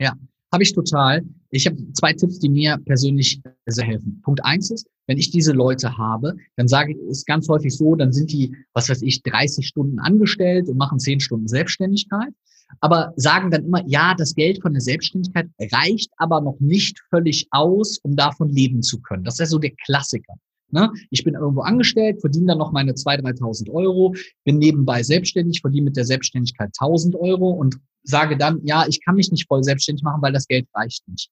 [0.00, 0.14] Ja,
[0.52, 1.22] habe ich total.
[1.50, 4.20] Ich habe zwei Tipps, die mir persönlich sehr helfen.
[4.24, 7.96] Punkt eins ist, wenn ich diese Leute habe, dann sage ich, ist ganz häufig so,
[7.96, 12.32] dann sind die, was weiß ich, 30 Stunden angestellt und machen 10 Stunden Selbstständigkeit,
[12.80, 17.48] aber sagen dann immer, ja, das Geld von der Selbstständigkeit reicht aber noch nicht völlig
[17.50, 19.24] aus, um davon leben zu können.
[19.24, 20.34] Das ist so der Klassiker.
[20.70, 20.92] Ne?
[21.10, 25.86] Ich bin irgendwo angestellt, verdiene dann noch meine 2.000, 3.000 Euro, bin nebenbei selbstständig, verdiene
[25.86, 30.02] mit der Selbstständigkeit 1.000 Euro und sage dann, ja, ich kann mich nicht voll selbstständig
[30.02, 31.30] machen, weil das Geld reicht nicht.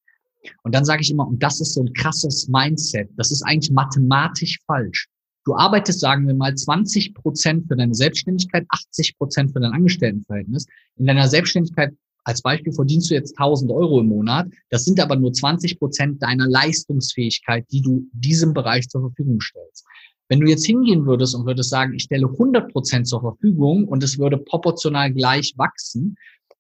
[0.63, 3.73] Und dann sage ich immer, und das ist so ein krasses Mindset, das ist eigentlich
[3.73, 5.09] mathematisch falsch.
[5.45, 10.67] Du arbeitest, sagen wir mal, 20 Prozent für deine Selbstständigkeit, 80 Prozent für dein Angestelltenverhältnis.
[10.97, 14.49] In deiner Selbstständigkeit als Beispiel verdienst du jetzt 1000 Euro im Monat.
[14.71, 19.85] Das sind aber nur 20 Prozent deiner Leistungsfähigkeit, die du diesem Bereich zur Verfügung stellst.
[20.29, 24.03] Wenn du jetzt hingehen würdest und würdest sagen, ich stelle 100 Prozent zur Verfügung und
[24.03, 26.17] es würde proportional gleich wachsen,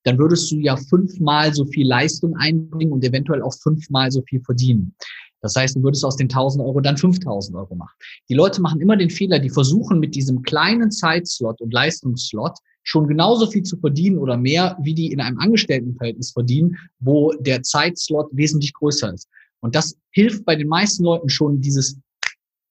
[0.06, 4.40] dann würdest du ja fünfmal so viel Leistung einbringen und eventuell auch fünfmal so viel
[4.40, 4.94] verdienen.
[5.42, 7.94] Das heißt, du würdest aus den 1000 Euro dann 5000 Euro machen.
[8.28, 13.08] Die Leute machen immer den Fehler, die versuchen mit diesem kleinen Zeitslot und Leistungsslot schon
[13.08, 18.28] genauso viel zu verdienen oder mehr, wie die in einem Angestelltenverhältnis verdienen, wo der Zeitslot
[18.32, 19.28] wesentlich größer ist.
[19.60, 21.98] Und das hilft bei den meisten Leuten schon, dieses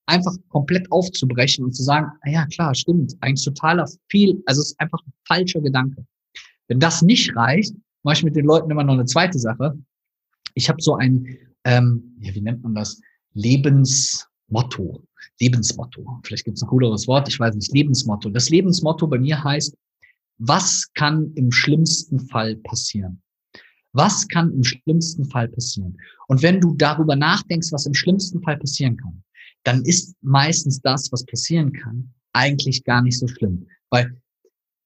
[0.06, 4.68] einfach komplett aufzubrechen und zu sagen, ah ja, klar, stimmt, eigentlich totaler viel, also es
[4.72, 6.06] ist einfach ein falscher Gedanke.
[6.68, 9.78] Wenn das nicht reicht, mache ich mit den Leuten immer noch eine zweite Sache.
[10.54, 13.02] Ich habe so ein, ähm, ja, wie nennt man das?
[13.34, 15.04] Lebensmotto.
[15.40, 16.22] Lebensmotto.
[16.24, 17.74] Vielleicht gibt es ein cooleres Wort, ich weiß nicht.
[17.74, 18.30] Lebensmotto.
[18.30, 19.76] Das Lebensmotto bei mir heißt,
[20.38, 23.22] was kann im schlimmsten Fall passieren?
[23.94, 25.98] Was kann im schlimmsten Fall passieren?
[26.28, 29.24] Und wenn du darüber nachdenkst, was im schlimmsten Fall passieren kann,
[29.64, 33.68] dann ist meistens das, was passieren kann, eigentlich gar nicht so schlimm.
[33.90, 34.16] Weil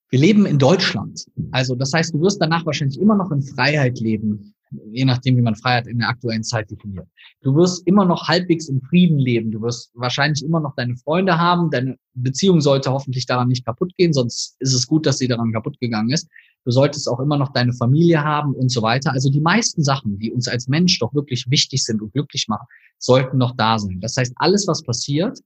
[0.09, 1.25] wir leben in Deutschland.
[1.51, 4.53] Also das heißt, du wirst danach wahrscheinlich immer noch in Freiheit leben
[4.91, 7.07] je nachdem, wie man Freiheit in der aktuellen Zeit definiert.
[7.41, 9.51] Du wirst immer noch halbwegs im Frieden leben.
[9.51, 11.69] Du wirst wahrscheinlich immer noch deine Freunde haben.
[11.71, 15.51] Deine Beziehung sollte hoffentlich daran nicht kaputt gehen, sonst ist es gut, dass sie daran
[15.51, 16.27] kaputt gegangen ist.
[16.65, 19.11] Du solltest auch immer noch deine Familie haben und so weiter.
[19.11, 22.67] Also die meisten Sachen, die uns als Mensch doch wirklich wichtig sind und glücklich machen,
[22.97, 23.99] sollten noch da sein.
[24.01, 25.39] Das heißt, alles, was passiert,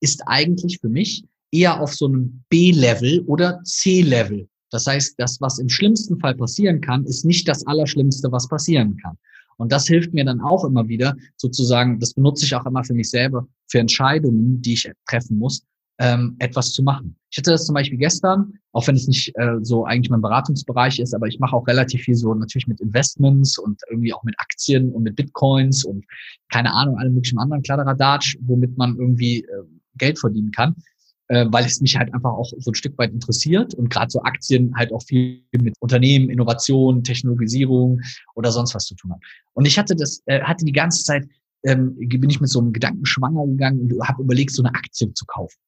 [0.00, 4.48] ist eigentlich für mich eher auf so einem B-Level oder C-Level.
[4.70, 8.96] Das heißt, das, was im schlimmsten Fall passieren kann, ist nicht das Allerschlimmste, was passieren
[8.96, 9.16] kann.
[9.56, 12.94] Und das hilft mir dann auch immer wieder, sozusagen, das benutze ich auch immer für
[12.94, 15.64] mich selber, für Entscheidungen, die ich treffen muss,
[15.98, 17.16] ähm, etwas zu machen.
[17.30, 21.00] Ich hatte das zum Beispiel gestern, auch wenn es nicht äh, so eigentlich mein Beratungsbereich
[21.00, 24.36] ist, aber ich mache auch relativ viel so natürlich mit Investments und irgendwie auch mit
[24.38, 26.04] Aktien und mit Bitcoins und
[26.52, 29.64] keine Ahnung, allem möglichen anderen Kladderadatsch, womit man irgendwie äh,
[29.96, 30.76] Geld verdienen kann
[31.28, 34.22] äh, weil es mich halt einfach auch so ein Stück weit interessiert und gerade so
[34.22, 38.00] Aktien halt auch viel mit Unternehmen, Innovation, Technologisierung
[38.34, 39.20] oder sonst was zu tun hat.
[39.52, 41.28] Und ich hatte das, äh, hatte die ganze Zeit,
[41.64, 45.12] ähm, bin ich mit so einem Gedanken schwanger gegangen und habe überlegt, so eine Aktie
[45.12, 45.58] zu kaufen.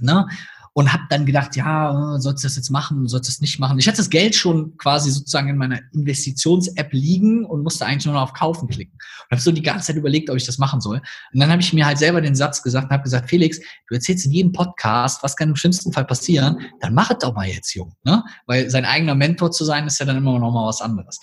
[0.00, 0.26] Ne?
[0.72, 3.78] Und habe dann gedacht, ja, sollst du das jetzt machen, sollst du das nicht machen.
[3.78, 8.14] Ich hatte das Geld schon quasi sozusagen in meiner Investitions-App liegen und musste eigentlich nur
[8.14, 8.94] noch auf Kaufen klicken.
[8.94, 10.98] Und habe so die ganze Zeit überlegt, ob ich das machen soll.
[11.32, 13.94] Und dann habe ich mir halt selber den Satz gesagt und habe gesagt, Felix, du
[13.94, 17.48] erzählst in jedem Podcast, was kann im schlimmsten Fall passieren, dann mach es doch mal
[17.48, 17.94] jetzt, Jung.
[18.04, 18.22] Ne?
[18.46, 21.18] Weil sein eigener Mentor zu sein, ist ja dann immer noch mal was anderes.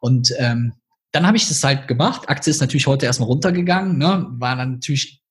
[0.00, 0.74] Und ähm,
[1.10, 2.28] dann habe ich das halt gemacht.
[2.28, 4.26] Aktie ist natürlich heute erstmal runtergegangen, ne?
[4.30, 5.21] war dann natürlich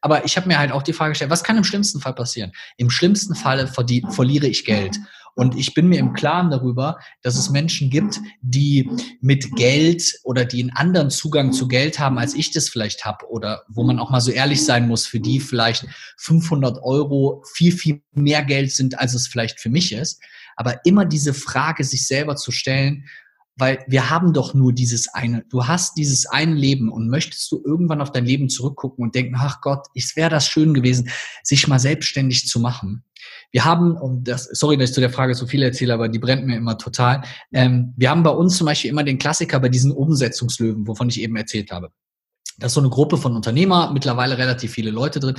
[0.00, 2.52] aber ich habe mir halt auch die Frage gestellt, was kann im schlimmsten Fall passieren?
[2.76, 4.98] Im schlimmsten Falle verliere ich Geld.
[5.36, 8.88] Und ich bin mir im Klaren darüber, dass es Menschen gibt, die
[9.20, 13.28] mit Geld oder die einen anderen Zugang zu Geld haben, als ich das vielleicht habe.
[13.28, 15.86] Oder wo man auch mal so ehrlich sein muss, für die vielleicht
[16.18, 20.22] 500 Euro viel, viel mehr Geld sind, als es vielleicht für mich ist.
[20.56, 23.06] Aber immer diese Frage sich selber zu stellen,
[23.56, 25.44] weil wir haben doch nur dieses eine.
[25.48, 29.36] Du hast dieses eine Leben und möchtest du irgendwann auf dein Leben zurückgucken und denken,
[29.38, 31.08] ach Gott, es wäre das schön gewesen,
[31.42, 33.04] sich mal selbstständig zu machen.
[33.52, 36.18] Wir haben, und das, sorry, dass ich zu der Frage so viel erzähle, aber die
[36.18, 37.22] brennt mir immer total.
[37.52, 41.20] Ähm, wir haben bei uns zum Beispiel immer den Klassiker bei diesen Umsetzungslöwen, wovon ich
[41.20, 41.90] eben erzählt habe.
[42.58, 45.36] Das ist so eine Gruppe von Unternehmer, mittlerweile relativ viele Leute drin.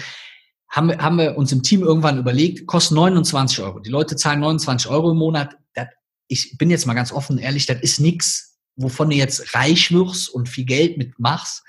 [0.69, 3.79] Haben wir, haben wir uns im Team irgendwann überlegt, kostet 29 Euro.
[3.79, 5.55] Die Leute zahlen 29 Euro im Monat.
[5.73, 5.87] Das
[6.27, 10.29] ich bin jetzt mal ganz offen ehrlich, das ist nichts, wovon du jetzt reich wirst
[10.29, 11.63] und viel Geld mitmachst.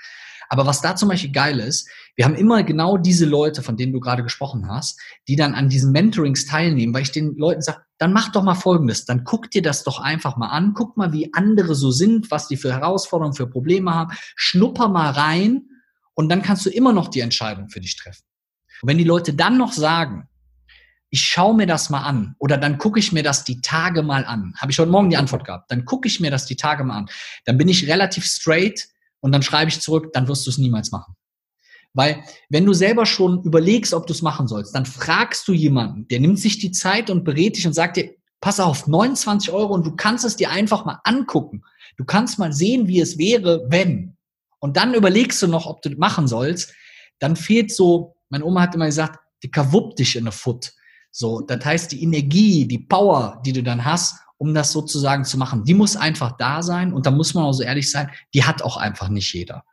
[0.49, 3.93] Aber was da zum Beispiel geil ist, wir haben immer genau diese Leute, von denen
[3.93, 7.81] du gerade gesprochen hast, die dann an diesen Mentorings teilnehmen, weil ich den Leuten sage,
[7.97, 11.11] dann mach doch mal Folgendes, dann guck dir das doch einfach mal an, guck mal,
[11.11, 15.63] wie andere so sind, was die für Herausforderungen, für Probleme haben, schnupper mal rein
[16.13, 18.23] und dann kannst du immer noch die Entscheidung für dich treffen.
[18.81, 20.29] Und wenn die Leute dann noch sagen,
[21.09, 24.25] ich schaue mir das mal an oder dann gucke ich mir das die Tage mal
[24.25, 24.53] an.
[24.57, 25.71] Habe ich heute Morgen die Antwort gehabt.
[25.71, 27.09] Dann gucke ich mir das die Tage mal an.
[27.45, 28.87] Dann bin ich relativ straight
[29.21, 31.15] und dann schreibe ich zurück, dann wirst du es niemals machen.
[31.93, 36.07] Weil wenn du selber schon überlegst, ob du es machen sollst, dann fragst du jemanden,
[36.09, 39.73] der nimmt sich die Zeit und berät dich und sagt dir, pass auf, 29 Euro
[39.73, 41.63] und du kannst es dir einfach mal angucken.
[41.97, 44.15] Du kannst mal sehen, wie es wäre, wenn.
[44.59, 46.73] Und dann überlegst du noch, ob du machen sollst.
[47.19, 50.73] Dann fehlt so, meine Oma hat immer gesagt, die kawupp dich in der Foot.
[51.17, 55.39] So, das heißt, die Energie, die Power, die du dann hast, um das sozusagen zu
[55.39, 56.93] machen, die muss einfach da sein.
[56.93, 59.63] Und da muss man auch so ehrlich sein, die hat auch einfach nicht jeder.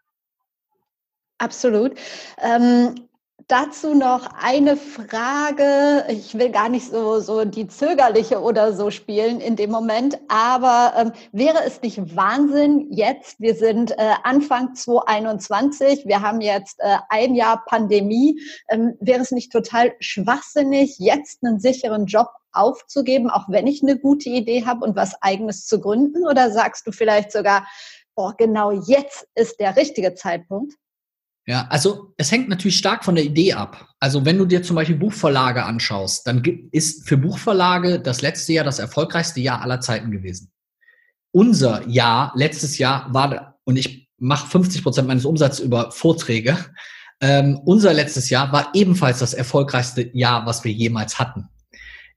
[1.37, 1.99] Absolut.
[2.39, 2.95] Ähm,
[3.49, 6.07] Dazu noch eine Frage.
[6.09, 10.95] Ich will gar nicht so, so die zögerliche oder so spielen in dem Moment, aber
[10.97, 16.97] ähm, wäre es nicht Wahnsinn jetzt, wir sind äh, Anfang 2021, wir haben jetzt äh,
[17.11, 23.49] ein Jahr Pandemie, ähm, wäre es nicht total schwachsinnig, jetzt einen sicheren Job aufzugeben, auch
[23.49, 26.27] wenn ich eine gute Idee habe und was eigenes zu gründen?
[26.27, 27.67] Oder sagst du vielleicht sogar,
[28.15, 30.73] boah, genau jetzt ist der richtige Zeitpunkt?
[31.47, 33.89] Ja, also es hängt natürlich stark von der Idee ab.
[34.01, 38.65] Also wenn du dir zum Beispiel Buchverlage anschaust, dann ist für Buchverlage das letzte Jahr
[38.65, 40.51] das erfolgreichste Jahr aller Zeiten gewesen.
[41.33, 46.57] Unser Jahr, letztes Jahr war, und ich mache 50 Prozent meines Umsatzes über Vorträge,
[47.21, 51.51] ähm, unser letztes Jahr war ebenfalls das erfolgreichste Jahr, was wir jemals hatten.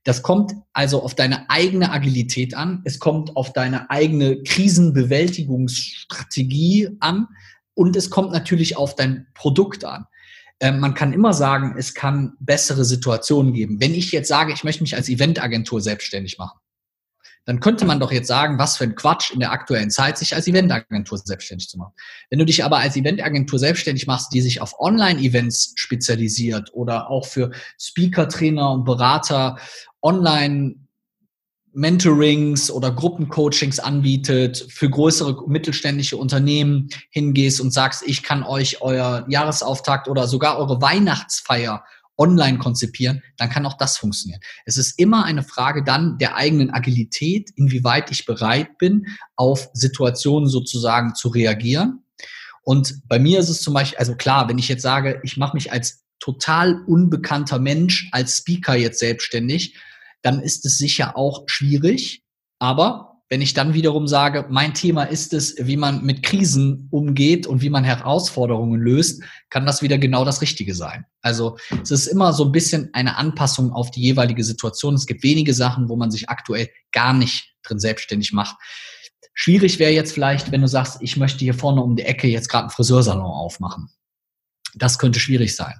[0.04, 2.80] Das kommt also auf deine eigene Agilität an.
[2.84, 7.26] Es kommt auf deine eigene Krisenbewältigungsstrategie an.
[7.78, 10.06] Und es kommt natürlich auf dein Produkt an.
[10.58, 13.80] Ähm, man kann immer sagen, es kann bessere Situationen geben.
[13.80, 16.58] Wenn ich jetzt sage, ich möchte mich als Eventagentur selbstständig machen,
[17.44, 20.34] dann könnte man doch jetzt sagen, was für ein Quatsch in der aktuellen Zeit, sich
[20.34, 21.92] als Eventagentur selbstständig zu machen.
[22.30, 27.26] Wenn du dich aber als Eventagentur selbstständig machst, die sich auf Online-Events spezialisiert oder auch
[27.26, 29.56] für Speaker, Trainer und Berater
[30.02, 30.87] online
[31.78, 39.24] Mentorings oder Gruppencoachings anbietet, für größere mittelständische Unternehmen hingehst und sagst, ich kann euch euer
[39.28, 41.84] Jahresauftakt oder sogar eure Weihnachtsfeier
[42.16, 44.40] online konzipieren, dann kann auch das funktionieren.
[44.66, 50.48] Es ist immer eine Frage dann der eigenen Agilität, inwieweit ich bereit bin, auf Situationen
[50.48, 52.02] sozusagen zu reagieren.
[52.64, 55.54] Und bei mir ist es zum Beispiel, also klar, wenn ich jetzt sage, ich mache
[55.54, 59.76] mich als total unbekannter Mensch als Speaker jetzt selbstständig,
[60.22, 62.22] dann ist es sicher auch schwierig.
[62.58, 67.46] Aber wenn ich dann wiederum sage, mein Thema ist es, wie man mit Krisen umgeht
[67.46, 71.04] und wie man Herausforderungen löst, kann das wieder genau das Richtige sein.
[71.20, 74.94] Also es ist immer so ein bisschen eine Anpassung auf die jeweilige Situation.
[74.94, 78.56] Es gibt wenige Sachen, wo man sich aktuell gar nicht drin selbstständig macht.
[79.34, 82.48] Schwierig wäre jetzt vielleicht, wenn du sagst, ich möchte hier vorne um die Ecke jetzt
[82.48, 83.90] gerade einen Friseursalon aufmachen.
[84.74, 85.74] Das könnte schwierig sein.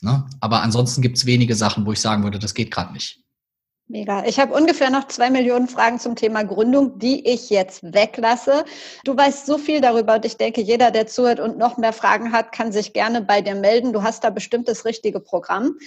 [0.00, 0.26] Ne?
[0.40, 3.20] Aber ansonsten gibt es wenige Sachen, wo ich sagen würde, das geht gerade nicht.
[3.90, 4.26] Mega.
[4.26, 8.66] Ich habe ungefähr noch zwei Millionen Fragen zum Thema Gründung, die ich jetzt weglasse.
[9.04, 12.32] Du weißt so viel darüber und ich denke, jeder, der zuhört und noch mehr Fragen
[12.32, 13.94] hat, kann sich gerne bei dir melden.
[13.94, 15.78] Du hast da bestimmt das richtige Programm.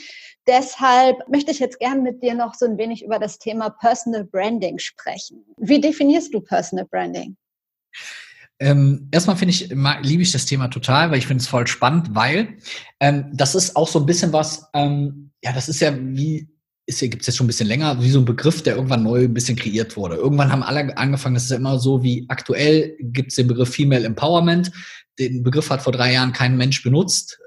[0.48, 4.24] Deshalb möchte ich jetzt gerne mit dir noch so ein wenig über das Thema Personal
[4.24, 5.46] Branding sprechen.
[5.58, 7.38] Wie definierst du Personal Branding?
[8.58, 9.70] Ähm, erstmal finde ich,
[10.02, 12.58] liebe ich das Thema total, weil ich finde es voll spannend, weil
[13.00, 16.48] ähm, das ist auch so ein bisschen was, ähm, ja, das ist ja wie
[16.92, 19.24] ist gibt es jetzt schon ein bisschen länger, wie so ein Begriff, der irgendwann neu
[19.24, 20.16] ein bisschen kreiert wurde.
[20.16, 24.06] Irgendwann haben alle angefangen, das ist immer so wie aktuell gibt es den Begriff Female
[24.06, 24.72] Empowerment.
[25.20, 27.40] Den Begriff hat vor drei Jahren kein Mensch benutzt.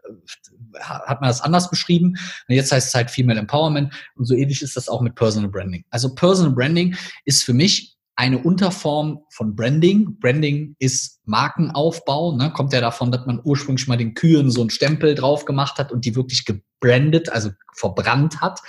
[0.80, 2.16] Hat man das anders beschrieben.
[2.48, 3.94] Und jetzt heißt es halt Female Empowerment.
[4.16, 5.85] Und so ähnlich ist das auch mit Personal Branding.
[5.90, 10.18] Also Personal Branding ist für mich eine Unterform von Branding.
[10.20, 12.53] Branding ist Markenaufbau, ne?
[12.53, 15.90] kommt ja davon, dass man ursprünglich mal den Kühen so einen Stempel drauf gemacht hat
[15.90, 18.61] und die wirklich gebrandet, also verbrannt hat.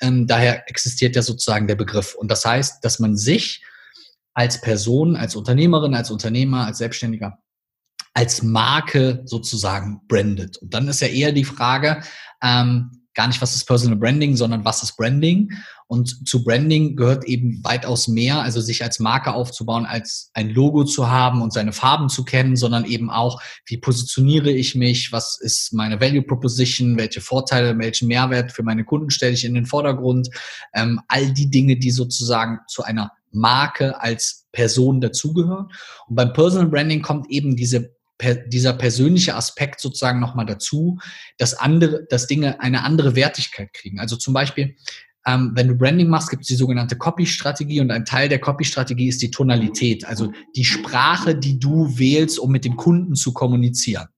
[0.00, 2.14] Ähm, daher existiert ja sozusagen der Begriff.
[2.14, 3.64] Und das heißt, dass man sich
[4.34, 7.38] als Person, als Unternehmerin, als Unternehmer, als Selbstständiger,
[8.14, 10.56] als Marke sozusagen brandet.
[10.56, 12.02] Und dann ist ja eher die Frage,
[12.42, 15.50] ähm, gar nicht, was ist Personal Branding, sondern was ist Branding.
[15.88, 20.84] Und zu Branding gehört eben weitaus mehr, also sich als Marke aufzubauen, als ein Logo
[20.84, 25.36] zu haben und seine Farben zu kennen, sondern eben auch, wie positioniere ich mich, was
[25.40, 29.66] ist meine Value Proposition, welche Vorteile, welchen Mehrwert für meine Kunden stelle ich in den
[29.66, 30.28] Vordergrund,
[30.72, 35.72] ähm, all die Dinge, die sozusagen zu einer Marke als Person dazugehören.
[36.06, 40.98] Und beim Personal Branding kommt eben diese per, dieser persönliche Aspekt sozusagen nochmal dazu,
[41.38, 44.00] dass andere, dass Dinge eine andere Wertigkeit kriegen.
[44.00, 44.76] Also zum Beispiel,
[45.26, 49.08] ähm, wenn du Branding machst, gibt es die sogenannte Copy-Strategie und ein Teil der Copy-Strategie
[49.08, 54.08] ist die Tonalität, also die Sprache, die du wählst, um mit dem Kunden zu kommunizieren.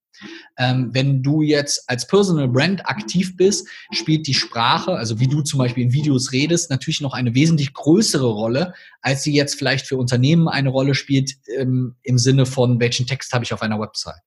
[0.58, 5.42] Ähm, wenn du jetzt als Personal Brand aktiv bist, spielt die Sprache, also wie du
[5.42, 9.86] zum Beispiel in Videos redest, natürlich noch eine wesentlich größere Rolle, als sie jetzt vielleicht
[9.86, 13.80] für Unternehmen eine Rolle spielt ähm, im Sinne von, welchen Text habe ich auf einer
[13.80, 14.20] Website.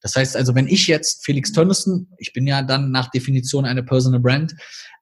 [0.00, 3.82] Das heißt also, wenn ich jetzt Felix Tönnissen, ich bin ja dann nach Definition eine
[3.82, 4.54] Personal Brand,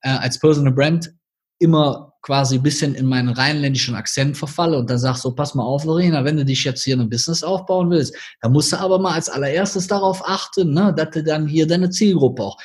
[0.02, 1.12] äh, als Personal Brand
[1.58, 5.64] immer quasi ein bisschen in meinen rheinländischen Akzent verfalle und dann sag so, pass mal
[5.64, 8.98] auf, Lorena, wenn du dich jetzt hier ein Business aufbauen willst, dann musst du aber
[8.98, 12.58] mal als allererstes darauf achten, ne, dass du dann hier deine Zielgruppe auch,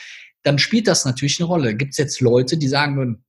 [0.43, 1.75] dann spielt das natürlich eine Rolle.
[1.75, 3.23] Gibt es jetzt Leute, die sagen würden,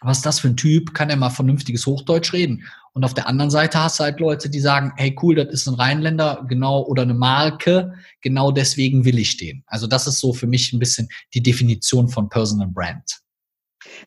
[0.00, 2.64] was ist das für ein Typ, kann er mal vernünftiges Hochdeutsch reden?
[2.92, 5.66] Und auf der anderen Seite hast du halt Leute, die sagen, hey cool, das ist
[5.66, 9.64] ein Rheinländer, genau, oder eine Marke, genau deswegen will ich den.
[9.66, 13.23] Also das ist so für mich ein bisschen die Definition von Personal Brand.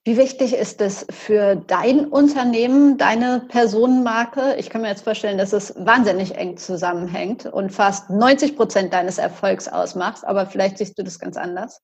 [0.04, 4.56] Wie wichtig ist es für dein Unternehmen, deine Personenmarke?
[4.58, 9.18] Ich kann mir jetzt vorstellen, dass es wahnsinnig eng zusammenhängt und fast 90 Prozent deines
[9.18, 11.82] Erfolgs ausmacht, aber vielleicht siehst du das ganz anders.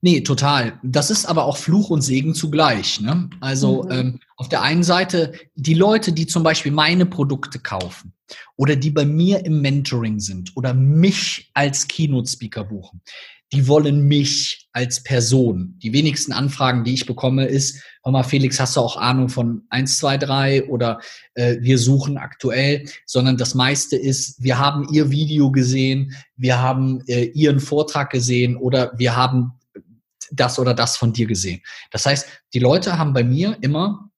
[0.00, 0.78] Nee, total.
[0.84, 3.00] Das ist aber auch Fluch und Segen zugleich.
[3.00, 3.28] Ne?
[3.40, 3.90] Also mhm.
[3.90, 8.12] ähm, auf der einen Seite die Leute, die zum Beispiel meine Produkte kaufen
[8.56, 13.00] oder die bei mir im Mentoring sind oder mich als Keynote-Speaker buchen,
[13.52, 15.74] die wollen mich als Person.
[15.82, 19.62] Die wenigsten Anfragen, die ich bekomme, ist, hör mal, Felix, hast du auch Ahnung von
[19.70, 21.00] 1, 2, 3 oder
[21.34, 27.02] äh, wir suchen aktuell, sondern das meiste ist, wir haben ihr Video gesehen, wir haben
[27.06, 29.52] äh, ihren Vortrag gesehen oder wir haben
[30.30, 31.62] das oder das von dir gesehen.
[31.90, 34.10] Das heißt, die Leute haben bei mir immer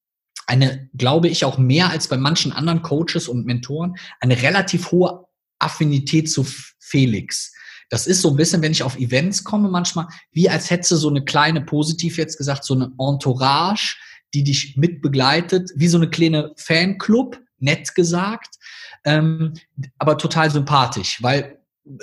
[0.46, 5.26] eine, glaube ich, auch mehr als bei manchen anderen Coaches und Mentoren, eine relativ hohe
[5.60, 6.44] Affinität zu
[6.80, 7.52] Felix.
[7.90, 11.10] Das ist so ein bisschen, wenn ich auf Events komme, manchmal, wie als hätte so
[11.10, 13.96] eine kleine, positiv jetzt gesagt, so eine Entourage,
[14.32, 18.56] die dich mitbegleitet, wie so eine kleine Fanclub, nett gesagt,
[19.04, 19.52] ähm,
[19.98, 21.58] aber total sympathisch, weil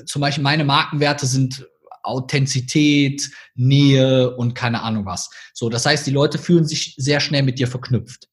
[0.06, 1.68] zum Beispiel meine Markenwerte sind
[2.04, 5.30] Authentizität, Nähe und keine Ahnung was.
[5.54, 8.30] So, das heißt, die Leute fühlen sich sehr schnell mit dir verknüpft.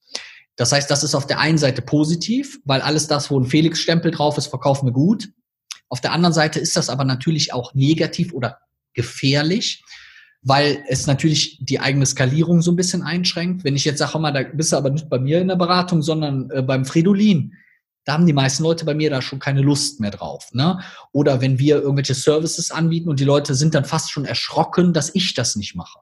[0.57, 4.12] Das heißt, das ist auf der einen Seite positiv, weil alles das, wo ein Felix-Stempel
[4.12, 5.28] drauf ist, verkaufen wir gut.
[5.95, 8.59] Auf der anderen Seite ist das aber natürlich auch negativ oder
[8.95, 9.84] gefährlich,
[10.42, 13.62] weil es natürlich die eigene Skalierung so ein bisschen einschränkt.
[13.62, 16.03] Wenn ich jetzt sage, mal, da bist du aber nicht bei mir in der Beratung,
[16.03, 17.55] sondern äh, beim Fridolin,
[18.05, 20.53] da haben die meisten Leute bei mir da schon keine Lust mehr drauf.
[20.53, 20.80] Ne?
[21.12, 25.14] Oder wenn wir irgendwelche Services anbieten und die Leute sind dann fast schon erschrocken, dass
[25.14, 26.01] ich das nicht mache.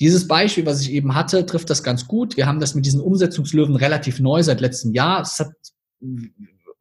[0.00, 2.36] Dieses Beispiel, was ich eben hatte, trifft das ganz gut.
[2.36, 5.22] Wir haben das mit diesen Umsetzungslöwen relativ neu seit letztem Jahr.
[5.22, 5.50] Es hat,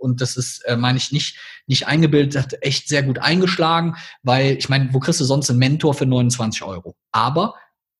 [0.07, 1.37] und das ist, äh, meine ich, nicht,
[1.67, 5.59] nicht eingebildet, hat echt sehr gut eingeschlagen, weil ich meine, wo kriegst du sonst einen
[5.59, 6.95] Mentor für 29 Euro?
[7.11, 7.55] Aber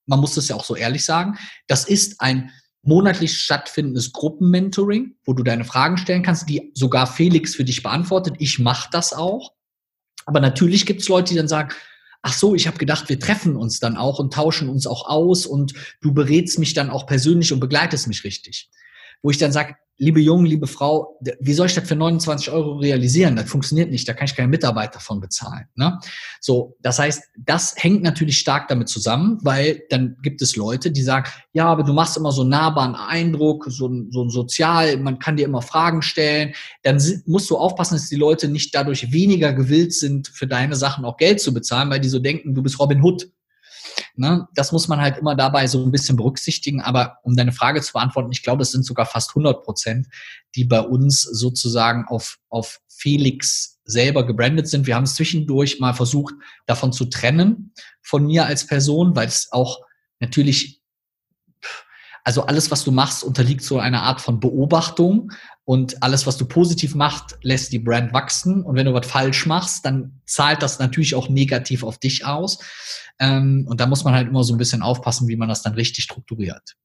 [0.05, 1.38] man muss das ja auch so ehrlich sagen,
[1.68, 2.51] das ist ein
[2.82, 8.36] monatlich stattfindendes Gruppenmentoring, wo du deine Fragen stellen kannst, die sogar Felix für dich beantwortet.
[8.39, 9.51] Ich mache das auch.
[10.26, 11.74] Aber natürlich gibt es Leute, die dann sagen,
[12.22, 15.45] ach so, ich habe gedacht, wir treffen uns dann auch und tauschen uns auch aus
[15.45, 18.70] und du berätst mich dann auch persönlich und begleitest mich richtig.
[19.22, 22.78] Wo ich dann sage, liebe Jungen, liebe Frau, wie soll ich das für 29 Euro
[22.78, 23.36] realisieren?
[23.36, 25.66] Das funktioniert nicht, da kann ich keinen Mitarbeiter von bezahlen.
[25.76, 26.00] Ne?
[26.39, 31.02] So, das heißt, das hängt natürlich stark damit zusammen, weil dann gibt es Leute, die
[31.02, 35.38] sagen, ja, aber du machst immer so nahbaren Eindruck, so, so ein sozial, man kann
[35.38, 36.54] dir immer Fragen stellen.
[36.84, 41.06] Dann musst du aufpassen, dass die Leute nicht dadurch weniger gewillt sind, für deine Sachen
[41.06, 43.30] auch Geld zu bezahlen, weil die so denken, du bist Robin Hood.
[44.18, 44.47] Ne?
[44.53, 46.82] Das muss man halt immer dabei so ein bisschen berücksichtigen.
[46.82, 50.07] Aber um deine Frage zu beantworten, ich glaube, es sind sogar fast 100 Prozent,
[50.55, 54.88] die bei uns sozusagen auf, auf Felix selber gebrandet sind.
[54.88, 56.34] Wir haben es zwischendurch mal versucht,
[56.65, 59.80] davon zu trennen von mir als Person, weil es auch
[60.20, 60.77] natürlich
[62.28, 65.32] also alles, was du machst, unterliegt so einer Art von Beobachtung
[65.64, 68.64] und alles, was du positiv machst, lässt die Brand wachsen.
[68.64, 72.60] Und wenn du was falsch machst, dann zahlt das natürlich auch negativ auf dich aus.
[73.18, 75.76] Ähm, und da muss man halt immer so ein bisschen aufpassen, wie man das dann
[75.76, 76.76] richtig strukturiert.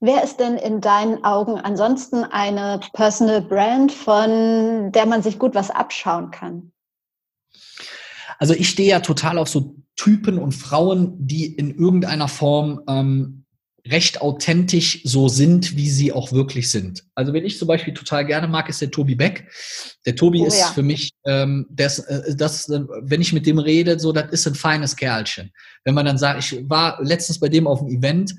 [0.00, 5.54] Wer ist denn in deinen Augen ansonsten eine Personal Brand, von der man sich gut
[5.54, 6.72] was abschauen kann?
[8.38, 13.43] Also ich stehe ja total auf so Typen und Frauen, die in irgendeiner Form ähm,
[13.86, 17.04] recht authentisch so sind, wie sie auch wirklich sind.
[17.14, 19.46] Also wenn ich zum Beispiel total gerne mag, ist der Tobi Beck.
[20.06, 20.68] Der Tobi oh, ist ja.
[20.68, 24.54] für mich, ähm, das, äh, das, wenn ich mit dem rede, so, das ist ein
[24.54, 25.52] feines Kerlchen.
[25.84, 28.34] Wenn man dann sagt, ich war letztens bei dem auf dem Event,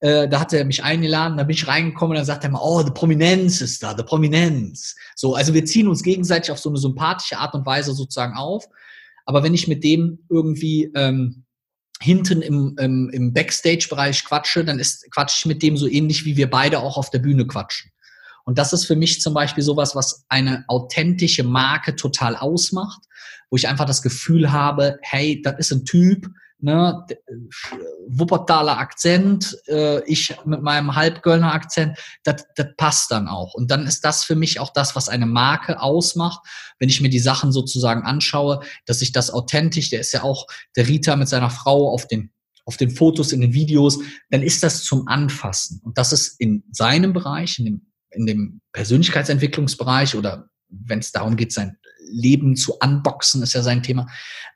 [0.00, 2.60] äh, da hat er mich eingeladen, da bin ich reingekommen und dann sagt er mal,
[2.60, 4.96] oh, die Prominenz ist da, die Prominenz.
[5.14, 8.64] So, also wir ziehen uns gegenseitig auf so eine sympathische Art und Weise sozusagen auf.
[9.26, 11.44] Aber wenn ich mit dem irgendwie ähm,
[12.00, 16.36] hinten im, im, im Backstage-Bereich quatsche, dann ist quatsche ich mit dem so ähnlich, wie
[16.36, 17.90] wir beide auch auf der Bühne quatschen.
[18.44, 23.02] Und das ist für mich zum Beispiel sowas, was eine authentische Marke total ausmacht,
[23.50, 26.28] wo ich einfach das Gefühl habe, hey, das ist ein Typ,
[26.60, 27.06] ne,
[28.08, 32.44] Wuppertaler Akzent, äh, ich mit meinem Halbgöllner Akzent, das
[32.76, 33.54] passt dann auch.
[33.54, 36.40] Und dann ist das für mich auch das, was eine Marke ausmacht,
[36.78, 40.46] wenn ich mir die Sachen sozusagen anschaue, dass ich das authentisch, der ist ja auch
[40.76, 42.30] der Rita mit seiner Frau auf den
[42.64, 43.98] auf den Fotos, in den Videos,
[44.28, 45.80] dann ist das zum Anfassen.
[45.82, 51.36] Und das ist in seinem Bereich, in dem, in dem Persönlichkeitsentwicklungsbereich oder wenn es darum
[51.36, 51.78] geht, sein
[52.10, 54.06] Leben zu unboxen, ist ja sein Thema,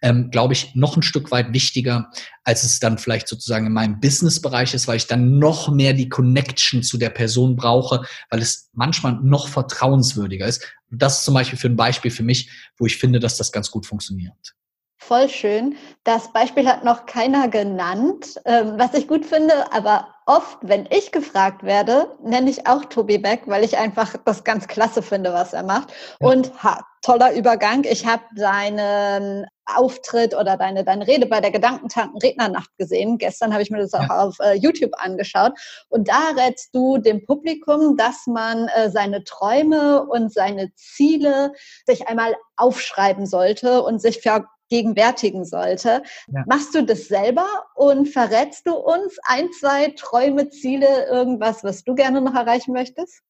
[0.00, 2.10] ähm, glaube ich, noch ein Stück weit wichtiger,
[2.44, 6.08] als es dann vielleicht sozusagen in meinem Business-Bereich ist, weil ich dann noch mehr die
[6.08, 10.66] Connection zu der Person brauche, weil es manchmal noch vertrauenswürdiger ist.
[10.90, 13.70] das ist zum Beispiel für ein Beispiel für mich, wo ich finde, dass das ganz
[13.70, 14.54] gut funktioniert.
[15.02, 15.74] Voll schön.
[16.04, 21.10] Das Beispiel hat noch keiner genannt, ähm, was ich gut finde, aber oft, wenn ich
[21.10, 25.54] gefragt werde, nenne ich auch Tobi Beck, weil ich einfach das ganz klasse finde, was
[25.54, 25.92] er macht.
[26.20, 26.28] Ja.
[26.28, 27.84] Und ha, toller Übergang.
[27.84, 33.18] Ich habe seinen Auftritt oder deine, deine Rede bei der Gedankentanken Rednernacht gesehen.
[33.18, 34.24] Gestern habe ich mir das auch ja.
[34.24, 35.52] auf äh, YouTube angeschaut.
[35.88, 41.52] Und da rätst du dem Publikum, dass man äh, seine Träume und seine Ziele
[41.86, 46.02] sich einmal aufschreiben sollte und sich für gegenwärtigen sollte.
[46.28, 46.44] Ja.
[46.46, 51.94] Machst du das selber und verrätst du uns ein, zwei Träume, Ziele, irgendwas, was du
[51.94, 53.22] gerne noch erreichen möchtest?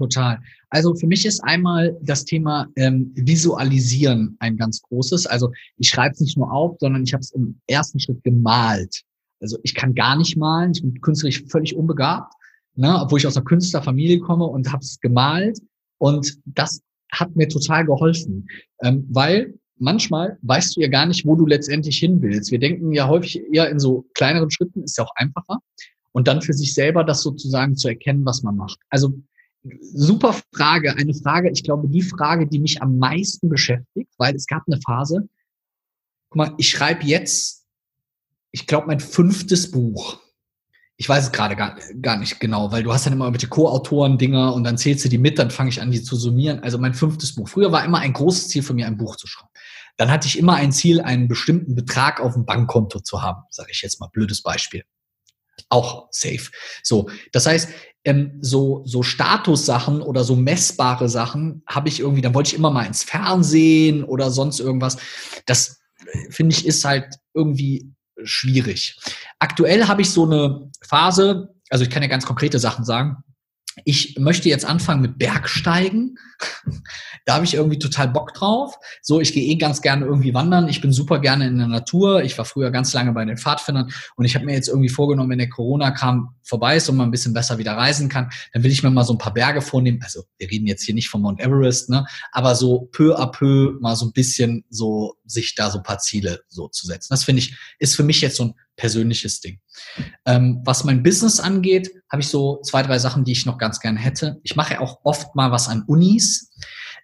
[0.00, 0.38] Total.
[0.70, 5.26] Also für mich ist einmal das Thema ähm, Visualisieren ein ganz großes.
[5.26, 9.02] Also ich schreibe es nicht nur auf, sondern ich habe es im ersten Schritt gemalt.
[9.42, 12.32] Also ich kann gar nicht malen, ich bin künstlerisch völlig unbegabt,
[12.76, 15.58] ne, obwohl ich aus einer Künstlerfamilie komme und habe es gemalt.
[15.98, 16.80] Und das
[17.12, 18.46] hat mir total geholfen,
[18.82, 22.50] ähm, weil manchmal weißt du ja gar nicht, wo du letztendlich hin willst.
[22.50, 25.58] Wir denken ja häufig eher in so kleineren Schritten, ist ja auch einfacher.
[26.12, 28.78] Und dann für sich selber das sozusagen zu erkennen, was man macht.
[28.88, 29.12] Also
[29.80, 30.96] super Frage.
[30.96, 34.80] Eine Frage, ich glaube, die Frage, die mich am meisten beschäftigt, weil es gab eine
[34.80, 35.28] Phase,
[36.28, 37.66] guck mal, ich schreibe jetzt,
[38.52, 40.20] ich glaube, mein fünftes Buch.
[40.96, 44.52] Ich weiß es gerade gar, gar nicht genau, weil du hast dann immer irgendwelche Co-Autoren-Dinger
[44.52, 46.60] und dann zählst du die mit, dann fange ich an, die zu summieren.
[46.60, 47.48] Also mein fünftes Buch.
[47.48, 49.50] Früher war immer ein großes Ziel von mir, ein Buch zu schreiben
[50.00, 53.42] dann hatte ich immer ein Ziel, einen bestimmten Betrag auf dem Bankkonto zu haben.
[53.50, 54.82] Sage ich jetzt mal blödes Beispiel.
[55.68, 56.50] Auch safe.
[56.82, 57.68] So, das heißt,
[58.04, 62.70] ähm, so, so Statussachen oder so messbare Sachen habe ich irgendwie, dann wollte ich immer
[62.70, 64.96] mal ins Fernsehen oder sonst irgendwas.
[65.46, 67.92] Das äh, finde ich ist halt irgendwie
[68.22, 68.98] schwierig.
[69.38, 73.22] Aktuell habe ich so eine Phase, also ich kann ja ganz konkrete Sachen sagen
[73.84, 76.18] ich möchte jetzt anfangen mit Bergsteigen.
[77.24, 78.74] da habe ich irgendwie total Bock drauf.
[79.02, 80.68] So, ich gehe eh ganz gerne irgendwie wandern.
[80.68, 82.22] Ich bin super gerne in der Natur.
[82.22, 85.30] Ich war früher ganz lange bei den Pfadfindern und ich habe mir jetzt irgendwie vorgenommen,
[85.30, 88.62] wenn der Corona kam vorbei ist und man ein bisschen besser wieder reisen kann, dann
[88.64, 90.00] will ich mir mal so ein paar Berge vornehmen.
[90.02, 92.04] Also wir reden jetzt hier nicht von Mount Everest, ne?
[92.32, 95.98] Aber so peu à peu mal so ein bisschen so sich da so ein paar
[95.98, 97.08] Ziele so zu setzen.
[97.10, 99.60] Das finde ich ist für mich jetzt so ein persönliches Ding.
[100.24, 103.78] Ähm, was mein Business angeht, habe ich so zwei, drei Sachen, die ich noch ganz
[103.78, 104.40] gerne hätte.
[104.42, 106.50] Ich mache auch oft mal was an Unis.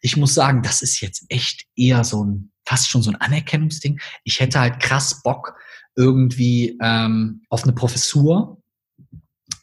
[0.00, 4.00] Ich muss sagen, das ist jetzt echt eher so ein, fast schon so ein Anerkennungsding.
[4.24, 5.54] Ich hätte halt krass Bock
[5.96, 8.55] irgendwie ähm, auf eine Professur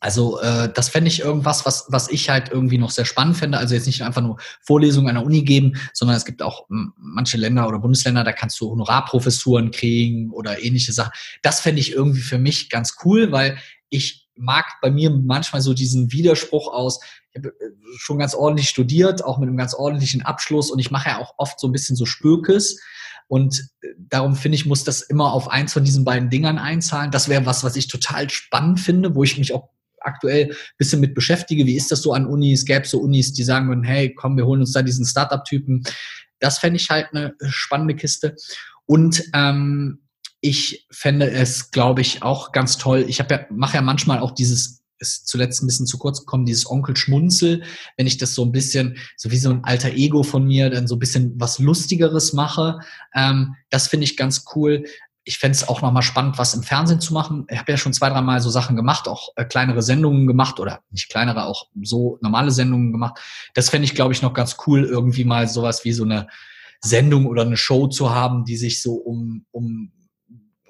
[0.04, 3.58] also äh, das fände ich irgendwas, was, was ich halt irgendwie noch sehr spannend fände.
[3.58, 7.38] Also jetzt nicht einfach nur Vorlesungen an der Uni geben, sondern es gibt auch manche
[7.38, 11.14] Länder oder Bundesländer, da kannst du Honorarprofessuren kriegen oder ähnliche Sachen.
[11.42, 13.58] Das fände ich irgendwie für mich ganz cool, weil
[13.90, 17.00] ich mag bei mir manchmal so diesen Widerspruch aus,
[17.32, 20.92] ich habe äh, schon ganz ordentlich studiert, auch mit einem ganz ordentlichen Abschluss und ich
[20.92, 22.78] mache ja auch oft so ein bisschen so Spürkes.
[23.30, 27.10] Und äh, darum finde ich, muss das immer auf eins von diesen beiden Dingern einzahlen.
[27.10, 29.70] Das wäre was, was ich total spannend finde, wo ich mich auch
[30.04, 31.66] aktuell ein bisschen mit beschäftige.
[31.66, 32.66] Wie ist das so an Unis?
[32.66, 35.84] Gäbe es so Unis, die sagen würden, hey, komm, wir holen uns da diesen Startup-Typen.
[36.40, 38.36] Das fände ich halt eine spannende Kiste.
[38.86, 40.00] Und ähm,
[40.42, 43.06] ich fände es, glaube ich, auch ganz toll.
[43.08, 46.70] Ich ja, mache ja manchmal auch dieses ist zuletzt ein bisschen zu kurz gekommen, dieses
[46.70, 47.64] Onkel Schmunzel,
[47.98, 50.88] wenn ich das so ein bisschen, so wie so ein alter Ego von mir, dann
[50.88, 52.80] so ein bisschen was Lustigeres mache.
[53.14, 54.86] Ähm, das finde ich ganz cool
[55.26, 57.46] ich fände es auch nochmal spannend, was im Fernsehen zu machen.
[57.50, 60.82] Ich habe ja schon zwei, dreimal so Sachen gemacht, auch äh, kleinere Sendungen gemacht oder
[60.92, 63.20] nicht kleinere, auch so normale Sendungen gemacht.
[63.54, 66.28] Das fände ich, glaube ich, noch ganz cool, irgendwie mal sowas wie so eine
[66.82, 69.94] Sendung oder eine Show zu haben, die sich so um, um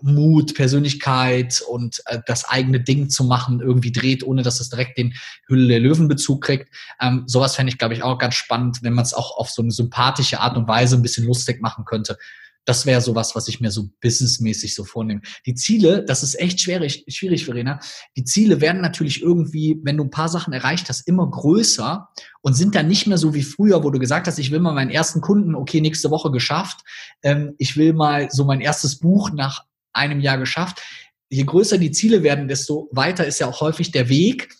[0.01, 4.99] Mut, Persönlichkeit und äh, das eigene Ding zu machen irgendwie dreht, ohne dass es direkt
[4.99, 5.15] den
[5.47, 6.75] Hülle der Löwenbezug kriegt.
[7.01, 9.63] Ähm, sowas fände ich, glaube ich, auch ganz spannend, wenn man es auch auf so
[9.63, 12.19] eine sympathische Art und Weise ein bisschen lustig machen könnte
[12.65, 15.21] Das wäre sowas, was ich mir so businessmäßig so vornehme.
[15.45, 17.79] Die Ziele, das ist echt schwierig, schwierig, Verena.
[18.15, 22.07] Die Ziele werden natürlich irgendwie, wenn du ein paar Sachen erreicht hast, immer größer
[22.41, 24.73] und sind dann nicht mehr so wie früher, wo du gesagt hast, ich will mal
[24.73, 26.81] meinen ersten Kunden, okay, nächste Woche geschafft.
[27.21, 30.81] Ähm, ich will mal so mein erstes Buch nach einem Jahr geschafft.
[31.29, 34.55] Je größer die Ziele werden, desto weiter ist ja auch häufig der Weg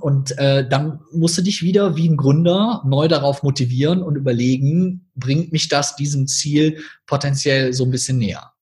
[0.00, 5.08] und äh, dann musst du dich wieder wie ein Gründer neu darauf motivieren und überlegen,
[5.14, 8.53] bringt mich das diesem Ziel potenziell so ein bisschen näher.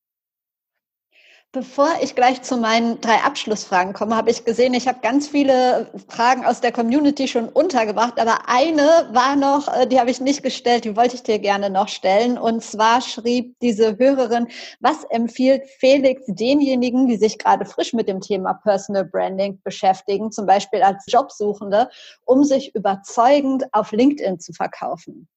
[1.55, 5.92] Bevor ich gleich zu meinen drei Abschlussfragen komme, habe ich gesehen, ich habe ganz viele
[6.09, 10.42] Fragen aus der Community schon untergebracht, aber eine war noch, äh, die habe ich nicht
[10.42, 12.38] gestellt, die wollte ich dir gerne noch stellen.
[12.38, 14.48] Und zwar schrieb diese Hörerin,
[14.80, 20.46] was empfiehlt Felix denjenigen, die sich gerade frisch mit dem Thema Personal Branding beschäftigen, zum
[20.46, 21.90] Beispiel als Jobsuchende,
[22.24, 25.28] um sich überzeugend auf LinkedIn zu verkaufen?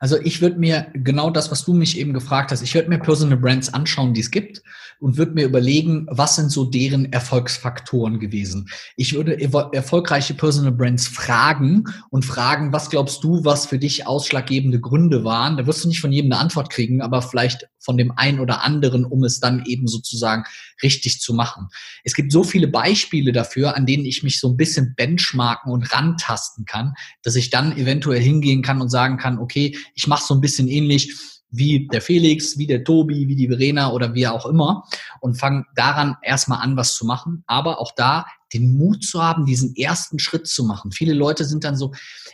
[0.00, 2.98] Also ich würde mir genau das, was du mich eben gefragt hast, ich würde mir
[2.98, 4.62] Personal Brands anschauen, die es gibt
[4.98, 8.68] und würde mir überlegen, was sind so deren Erfolgsfaktoren gewesen.
[8.96, 9.38] Ich würde
[9.72, 15.56] erfolgreiche Personal Brands fragen und fragen, was glaubst du, was für dich ausschlaggebende Gründe waren.
[15.56, 18.64] Da wirst du nicht von jedem eine Antwort kriegen, aber vielleicht von dem einen oder
[18.64, 20.44] anderen, um es dann eben sozusagen
[20.82, 21.68] richtig zu machen.
[22.04, 25.92] Es gibt so viele Beispiele dafür, an denen ich mich so ein bisschen benchmarken und
[25.92, 30.34] rantasten kann, dass ich dann eventuell hingehen kann und sagen kann, okay, ich mache so
[30.34, 31.14] ein bisschen ähnlich
[31.50, 34.84] wie der Felix, wie der Tobi, wie die Verena oder wie auch immer
[35.20, 37.44] und fange daran erstmal an, was zu machen.
[37.46, 40.92] Aber auch da den Mut zu haben, diesen ersten Schritt zu machen.
[40.92, 41.92] Viele Leute sind dann so,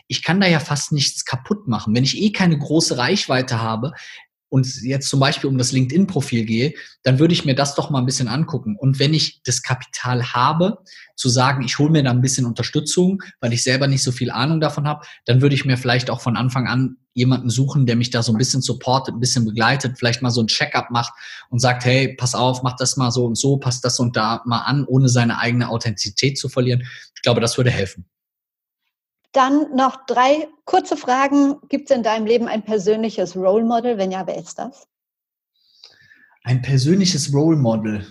[0.08, 1.94] ich kann da ja fast nichts kaputt machen.
[1.94, 3.92] Wenn ich eh keine große Reichweite habe,
[4.52, 6.74] und jetzt zum Beispiel um das LinkedIn-Profil gehe,
[7.04, 8.76] dann würde ich mir das doch mal ein bisschen angucken.
[8.78, 10.76] Und wenn ich das Kapital habe,
[11.16, 14.30] zu sagen, ich hole mir da ein bisschen Unterstützung, weil ich selber nicht so viel
[14.30, 17.96] Ahnung davon habe, dann würde ich mir vielleicht auch von Anfang an jemanden suchen, der
[17.96, 21.14] mich da so ein bisschen supportet, ein bisschen begleitet, vielleicht mal so ein Check-up macht
[21.48, 24.42] und sagt, hey, pass auf, mach das mal so und so, passt das und da
[24.44, 26.82] mal an, ohne seine eigene Authentizität zu verlieren.
[27.14, 28.04] Ich glaube, das würde helfen.
[29.32, 31.56] Dann noch drei kurze Fragen.
[31.68, 33.98] Gibt es in deinem Leben ein persönliches Role Model?
[33.98, 34.86] Wenn ja, wer ist das?
[36.44, 38.06] Ein persönliches Role Model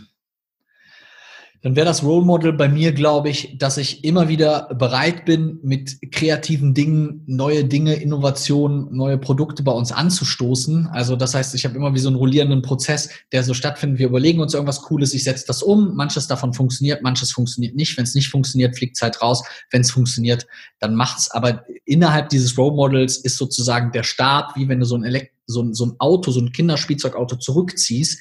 [1.64, 5.60] dann wäre das Role Model bei mir, glaube ich, dass ich immer wieder bereit bin,
[5.62, 10.88] mit kreativen Dingen, neue Dinge, Innovationen, neue Produkte bei uns anzustoßen.
[10.88, 14.00] Also das heißt, ich habe immer wie so einen rollierenden Prozess, der so stattfindet.
[14.00, 15.96] Wir überlegen uns irgendwas Cooles, ich setze das um.
[15.96, 17.96] Manches davon funktioniert, manches funktioniert nicht.
[17.96, 19.44] Wenn es nicht funktioniert, fliegt halt raus.
[19.70, 20.48] Wenn es funktioniert,
[20.80, 21.30] dann macht's.
[21.30, 25.36] Aber innerhalb dieses Role Models ist sozusagen der Start, wie wenn du so ein, Elekt
[25.46, 28.20] so ein, so ein Auto, so ein Kinderspielzeugauto zurückziehst,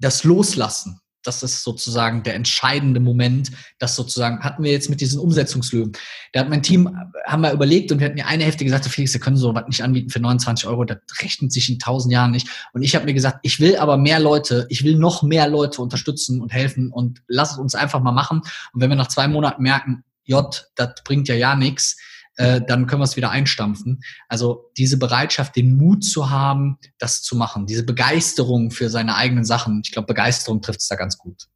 [0.00, 5.20] das Loslassen das ist sozusagen der entscheidende Moment, das sozusagen hatten wir jetzt mit diesen
[5.20, 5.92] Umsetzungslöwen.
[6.32, 6.96] Da hat mein Team,
[7.26, 9.66] haben wir überlegt und wir hatten ja eine Hälfte gesagt, Felix, wir können so was
[9.66, 12.48] nicht anbieten für 29 Euro, das rechnet sich in tausend Jahren nicht.
[12.72, 15.82] Und ich habe mir gesagt, ich will aber mehr Leute, ich will noch mehr Leute
[15.82, 18.42] unterstützen und helfen und lass es uns einfach mal machen.
[18.72, 21.96] Und wenn wir nach zwei Monaten merken, J, das bringt ja ja nichts,
[22.36, 24.00] äh, dann können wir es wieder einstampfen.
[24.28, 29.44] Also diese Bereitschaft, den Mut zu haben, das zu machen, diese Begeisterung für seine eigenen
[29.44, 29.82] Sachen.
[29.84, 31.48] Ich glaube, Begeisterung trifft es da ganz gut.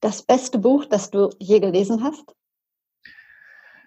[0.00, 2.24] Das beste Buch, das du je gelesen hast?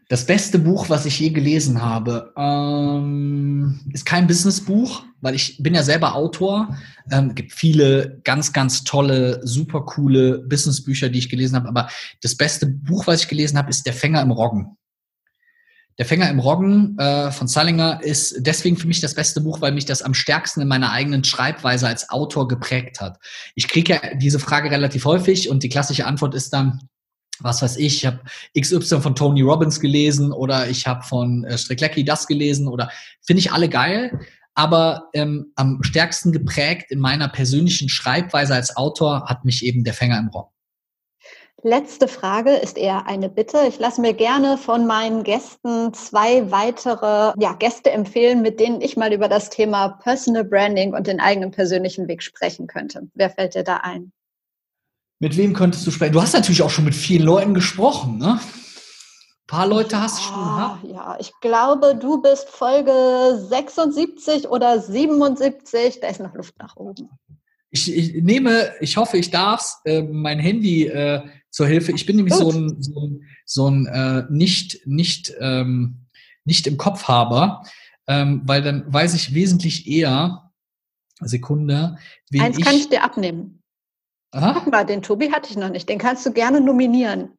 [0.09, 5.73] Das beste Buch, was ich je gelesen habe, ähm, ist kein Businessbuch, weil ich bin
[5.73, 6.77] ja selber Autor.
[7.09, 11.69] Ähm, gibt viele ganz, ganz tolle, super coole Businessbücher, die ich gelesen habe.
[11.69, 11.87] Aber
[12.21, 14.75] das beste Buch, was ich gelesen habe, ist Der Fänger im Roggen.
[15.97, 19.71] Der Fänger im Roggen äh, von Salinger ist deswegen für mich das beste Buch, weil
[19.71, 23.19] mich das am stärksten in meiner eigenen Schreibweise als Autor geprägt hat.
[23.55, 26.81] Ich kriege ja diese Frage relativ häufig und die klassische Antwort ist dann,
[27.39, 28.21] was weiß ich, ich habe
[28.59, 32.89] XY von Tony Robbins gelesen oder ich habe von äh, Stricklecki das gelesen oder
[33.21, 34.19] finde ich alle geil.
[34.53, 39.93] Aber ähm, am stärksten geprägt in meiner persönlichen Schreibweise als Autor hat mich eben der
[39.93, 40.51] Fänger im Roggen.
[41.63, 43.59] Letzte Frage ist eher eine Bitte.
[43.67, 48.97] Ich lasse mir gerne von meinen Gästen zwei weitere ja, Gäste empfehlen, mit denen ich
[48.97, 53.07] mal über das Thema Personal Branding und den eigenen persönlichen Weg sprechen könnte.
[53.13, 54.11] Wer fällt dir da ein?
[55.19, 56.13] Mit wem könntest du sprechen?
[56.13, 58.39] Du hast natürlich auch schon mit vielen Leuten gesprochen, ne?
[58.39, 60.83] Ein paar Leute hast du schon gehabt.
[60.85, 65.99] Ja, ich glaube, du bist Folge 76 oder 77.
[65.99, 67.09] Da ist noch Luft nach oben.
[67.69, 71.21] Ich, ich nehme, ich hoffe, ich darf äh, mein Handy äh,
[71.51, 71.91] zur Hilfe.
[71.91, 76.07] Ich bin nämlich so ein, so ein, so ein äh, nicht, nicht, ähm,
[76.45, 77.63] nicht im Kopfhaber,
[78.07, 80.51] ähm, weil dann weiß ich wesentlich eher,
[81.19, 81.97] Sekunde,
[82.31, 83.61] wen Eins ich, kann ich dir abnehmen.
[84.31, 84.53] Aha.
[84.53, 85.87] Guck mal, den Tobi hatte ich noch nicht.
[85.87, 87.29] Den kannst du gerne nominieren.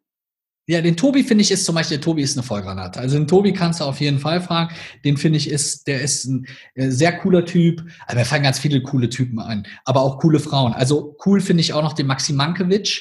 [0.69, 3.01] Ja, den Tobi finde ich ist zum Beispiel, der Tobi ist eine Vollgranate.
[3.01, 4.73] Also den Tobi kannst du auf jeden Fall fragen.
[5.05, 7.85] Den finde ich ist, der ist ein äh, sehr cooler Typ.
[8.07, 9.67] Aber mir fallen ganz viele coole Typen ein.
[9.85, 10.73] Aber auch coole Frauen.
[10.73, 13.01] Also cool finde ich auch noch den Maxim Mankiewicz.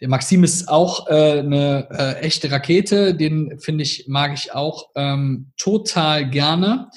[0.00, 3.14] Der Maxim ist auch äh, eine äh, echte Rakete.
[3.14, 6.90] Den finde ich, mag ich auch ähm, total gerne.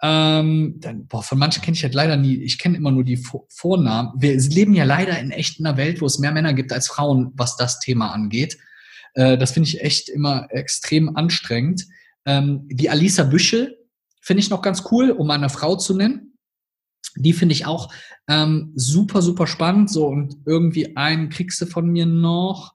[0.00, 2.36] Ähm, dann, boah, von manchen kenne ich halt leider nie.
[2.36, 4.12] Ich kenne immer nur die Vornamen.
[4.16, 7.32] Wir leben ja leider in echt einer Welt, wo es mehr Männer gibt als Frauen,
[7.34, 8.56] was das Thema angeht.
[9.14, 11.84] Äh, das finde ich echt immer extrem anstrengend.
[12.24, 13.76] Ähm, die Alisa Büschel
[14.20, 16.27] finde ich noch ganz cool, um eine Frau zu nennen.
[17.16, 17.92] Die finde ich auch
[18.28, 19.90] ähm, super, super spannend.
[19.90, 22.74] So, und irgendwie einen kriegst du von mir noch.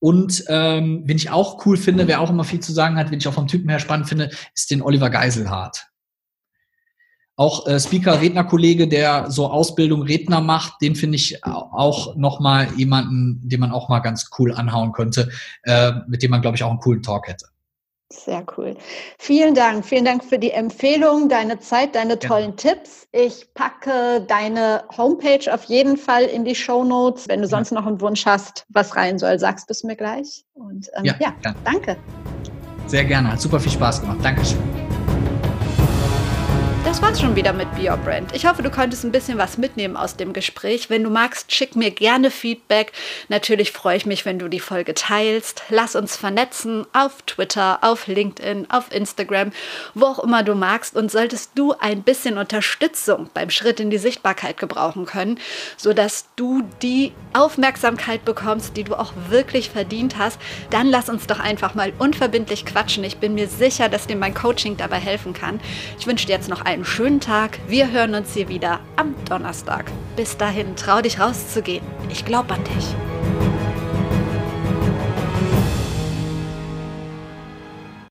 [0.00, 3.18] Und ähm, wen ich auch cool finde, wer auch immer viel zu sagen hat, wen
[3.18, 5.88] ich auch vom Typen her spannend finde, ist den Oliver Geiselhardt
[7.38, 13.40] auch äh, Speaker, Rednerkollege, der so Ausbildung Redner macht, den finde ich auch nochmal jemanden,
[13.48, 15.30] den man auch mal ganz cool anhauen könnte,
[15.62, 17.46] äh, mit dem man, glaube ich, auch einen coolen Talk hätte.
[18.10, 18.74] Sehr cool.
[19.18, 19.84] Vielen Dank.
[19.84, 22.72] Vielen Dank für die Empfehlung, deine Zeit, deine tollen ja.
[22.72, 23.06] Tipps.
[23.12, 27.28] Ich packe deine Homepage auf jeden Fall in die Show Notes.
[27.28, 30.44] Wenn du sonst noch einen Wunsch hast, was rein soll, sagst du es mir gleich.
[30.54, 31.34] Und ähm, ja, ja
[31.64, 31.98] danke.
[32.86, 33.32] Sehr gerne.
[33.32, 34.18] Hat super viel Spaß gemacht.
[34.22, 34.87] Dankeschön.
[36.88, 38.34] Das war's schon wieder mit Be Your Brand.
[38.34, 40.88] Ich hoffe, du konntest ein bisschen was mitnehmen aus dem Gespräch.
[40.88, 42.92] Wenn du magst, schick mir gerne Feedback.
[43.28, 45.64] Natürlich freue ich mich, wenn du die Folge teilst.
[45.68, 49.52] Lass uns vernetzen auf Twitter, auf LinkedIn, auf Instagram,
[49.92, 50.96] wo auch immer du magst.
[50.96, 55.38] Und solltest du ein bisschen Unterstützung beim Schritt in die Sichtbarkeit gebrauchen können,
[55.76, 61.38] sodass du die Aufmerksamkeit bekommst, die du auch wirklich verdient hast, dann lass uns doch
[61.38, 63.04] einfach mal unverbindlich quatschen.
[63.04, 65.60] Ich bin mir sicher, dass dir mein Coaching dabei helfen kann.
[65.98, 67.58] Ich wünsche dir jetzt noch einen einen schönen Tag.
[67.66, 69.90] Wir hören uns hier wieder am Donnerstag.
[70.14, 71.84] Bis dahin, trau dich rauszugehen.
[72.08, 72.94] Ich glaube an dich.